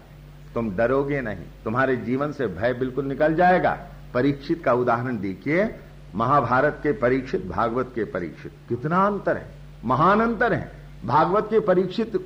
तुम 0.55 0.77
डरोगे 0.77 1.21
नहीं। 1.21 1.45
तुम्हारे 1.65 1.97
जीवन 1.97 2.33
से 2.33 2.47
भय 2.47 2.73
बिल्कुल 2.73 3.05
निकल 3.05 3.35
जाएगा। 3.35 3.79
परीक्षित 4.15 4.65
का 4.65 4.73
उदाहरण 4.73 5.19
देखिए। 5.19 5.75
महाभारत 6.15 6.81
के 6.83 6.93
परीक्षित, 6.93 7.47
भागवत 7.47 7.93
के 7.95 8.05
परीक्षित। 8.05 8.53
कितना 8.69 9.07
अंतर 9.07 9.37
है? 9.37 9.47
महान 9.85 10.21
अंतर 10.21 10.53
है। 10.53 10.73
भागवत 11.05 11.45
के 11.45 11.61
परीक्षित 11.61 12.17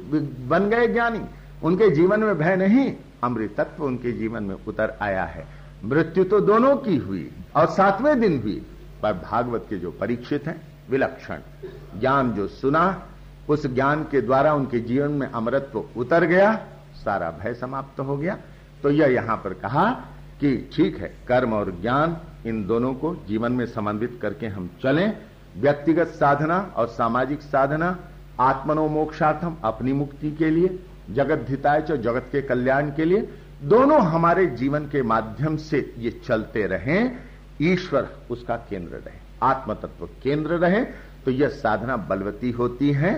बन 0.48 0.70
गए 0.70 0.86
ज्ञानी। 0.88 1.20
उनके 1.62 1.90
जीवन 1.90 2.20
में 2.20 2.38
भय 2.38 2.56
नहीं 2.56 2.96
अमृत 3.24 3.54
तत्व 3.56 3.84
उनके 3.84 4.12
जीवन 4.12 4.42
में 4.42 4.56
उतर 4.68 4.98
आया 5.02 5.24
है। 5.24 5.46
मृत्यु 5.84 6.24
तो 6.24 6.40
दोनों 6.40 6.76
की 6.76 6.96
हुई 6.96 7.32
और 7.56 7.66
सातवें 7.66 8.20
दिन 8.20 8.40
हुई 8.42 8.66
पर 9.02 9.12
भागवत 9.12 9.66
के 9.70 9.76
जो 9.76 9.90
परीक्षित 9.90 10.46
हैं, 10.46 10.60
विलक्षण। 10.90 11.38
ज्ञान 12.00 12.32
जो 12.32 12.48
सुना, 12.48 13.06
उस 13.48 13.66
ज्ञान 13.66 14.04
के 14.04 14.20
द्वारा 14.20 14.54
उनके 14.54 14.80
जीवन 14.80 15.10
में 15.10 15.26
अमृतत्व 15.26 15.84
उतर 15.96 16.24
गया, 16.24 16.54
सारा 16.94 17.30
भय 17.30 17.54
समाप्त 17.54 18.00
हो 18.00 18.16
गया। 18.16 18.38
तो 18.82 18.90
यह 18.90 19.06
यहाँ 19.06 19.36
पर 19.36 19.54
कहा 19.54 20.06
कि 20.42 20.70
ठीक 20.74 20.96
है, 20.96 21.08
कर्म 21.28 21.52
और 21.52 21.70
ज्ञान 21.80 22.16
इन 22.46 22.64
दोनों 22.66 22.92
को 22.94 23.14
जीवन 23.28 23.52
में 23.52 23.66
समन्वित 23.66 24.18
करके 24.22 24.46
हम 24.46 24.68
चलें। 24.82 25.12
व्यक्तिगत 25.56 26.08
साधना 26.10 26.58
और 26.76 26.86
सामाजिक 26.88 27.42
साधना, 27.42 27.96
आत्मनोमोक्षार्थम 28.40 29.56
अपनी 29.64 29.92
मुक्ति 29.92 30.30
के 30.32 30.50
लिए, 30.50 30.78
जगत 31.10 31.44
धिताय 31.48 31.82
जगत 31.82 32.28
के 32.32 32.42
कल्याण 32.42 32.90
के 32.90 33.04
लिए, 33.04 33.28
दोनों 33.64 34.00
हमारे 34.02 34.46
जीवन 34.56 34.86
के 34.86 35.02
माध्यम 35.04 35.56
से 35.58 35.78
ये 35.98 36.10
चलते 36.26 36.66
रहें। 36.66 37.18
ईश्वर 37.62 38.08
उसका 38.30 38.56
केंद्र 38.70 38.96
रहे 38.96 39.20
आत्म 39.42 39.74
तत्व 39.74 40.06
केंद्र 40.22 40.56
रहे 40.56 40.84
तो 41.24 41.30
यह 41.30 41.48
साधना 41.50 41.96
बलवती 42.02 42.50
होती 42.50 42.90
है। 42.92 43.14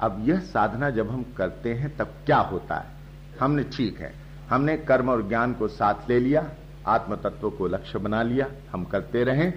अब 0.00 0.24
यह 0.28 0.38
साधना 0.42 0.90
जब 0.90 1.10
हम 1.10 1.24
करते 1.36 1.74
हैं, 1.74 1.96
तब 1.96 2.14
क्या 2.26 2.38
होता 2.40 2.74
है? 2.74 2.86
हमने 3.40 3.64
ठीक 3.72 4.00
है, 4.00 4.12
हमने 4.50 4.76
कर्म 4.78 5.10
और 5.10 5.26
ज्ञान 5.28 5.52
को 5.52 5.68
साथ 5.68 6.10
ले 6.10 6.18
लिया 6.20 6.46
आत्म 6.86 7.16
तत्व 7.16 7.50
को 7.50 7.66
लक्ष्य 7.66 7.98
बना 7.98 8.22
लिया, 8.22 8.46
हम 8.72 8.84
करते 8.84 9.24
रहे, 9.24 9.52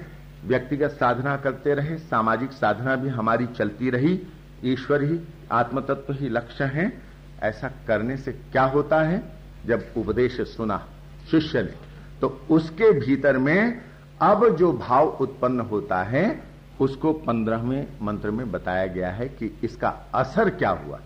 व्यक्तिगत 0.46 0.90
साधना 0.90 1.38
करते 1.38 1.74
रहे, 1.74 1.98
सामाजिक 1.98 2.52
साधना 2.52 2.96
भी 2.96 3.10
हमारी 3.10 3.46
चलती 3.46 3.90
रही, 3.90 4.22
ईश्वर 4.66 5.04
ही 5.04 5.20
आत्म 5.52 5.82
तत्व 5.82 6.14
ही 6.14 6.30
लक्ष्य 6.30 6.64
है। 6.64 7.02
ऐसा 7.44 7.72
करने 7.88 8.18
से 8.18 8.32
क्या 8.32 8.64
होता 8.64 9.02
है? 9.02 9.24
जब 9.66 9.86
उपदेश 9.98 10.42
सुना, 10.42 10.88
शिष्य 11.32 11.62
ने 11.62 11.74
तो 12.22 12.42
उसके 12.52 12.92
भीतर 12.92 13.38
में 13.38 13.82
अब 14.22 14.56
जो 14.56 14.74
भाव 14.74 15.08
उत्पन्न 15.08 15.60
होता 15.60 16.04
है, 16.04 16.44
उसको 16.82 17.14
पंद्रहवें 17.14 17.88
मंत्र 18.02 18.32
में 18.32 18.52
बताया 18.52 18.86
गया 18.86 19.10
है 19.10 19.28
कि 19.30 19.60
इसका 19.64 19.90
असर 20.16 20.50
क्या 20.50 20.70
हुआ। 20.70 21.00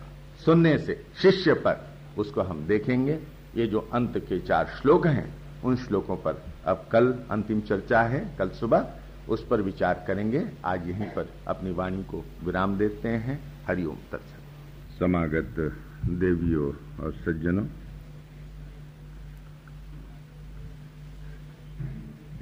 सुनने 0.46 0.78
से, 0.78 1.06
शिष्य 1.22 1.54
पर, 1.54 1.90
उसको 2.18 2.42
हम 2.42 2.68
देखेंगे। 2.68 3.20
ये 3.56 3.68
जो 3.68 3.90
अंत 3.94 4.18
के 4.18 4.40
चार 4.40 4.66
श्लोक 4.66 5.08
हैं 5.08 5.41
उन 5.64 5.76
श्लोकों 5.76 6.18
पर। 6.18 6.44
अब 6.66 6.86
कल 6.92 7.14
अंतिम 7.32 7.62
चर्चा 7.62 8.02
है, 8.02 8.36
कल 8.40 8.50
सुबह, 8.50 9.00
उस 9.30 9.48
पर 9.48 9.62
विचार 9.62 10.04
करेंगे। 10.08 10.48
आज 10.66 10.88
यहीं 10.88 11.06
पर 11.06 11.34
अपनी 11.48 11.72
वाणी 11.72 12.04
को 12.04 12.26
विराम 12.44 12.78
देते 12.78 13.10
हैं। 13.10 13.40
हरिओम 13.68 13.98
तत्सत। 14.12 15.00
समागत 15.00 15.78
देवियों 16.06 16.98
और 17.04 17.14
सज्जनों 17.14 17.68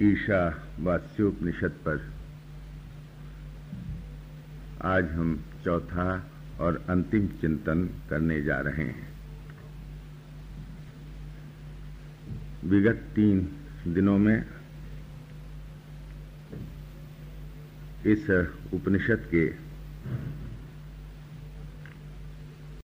ईशा 0.02 0.64
वास्योपनिषद 0.80 1.72
पर 1.88 2.12
आज 4.84 5.12
हम 5.12 5.44
चौथा 5.64 6.32
और 6.60 6.86
अंतिम 6.90 7.28
चिंतन 7.28 7.90
करने 8.10 8.42
जा 8.42 8.60
रहे 8.60 8.86
हैं। 8.86 9.09
विगत 12.64 13.04
तीन 13.16 13.40
दिनों 13.88 14.18
में 14.18 14.46
इस 18.06 18.30
उपनिषद 18.74 19.28
के 19.34 19.46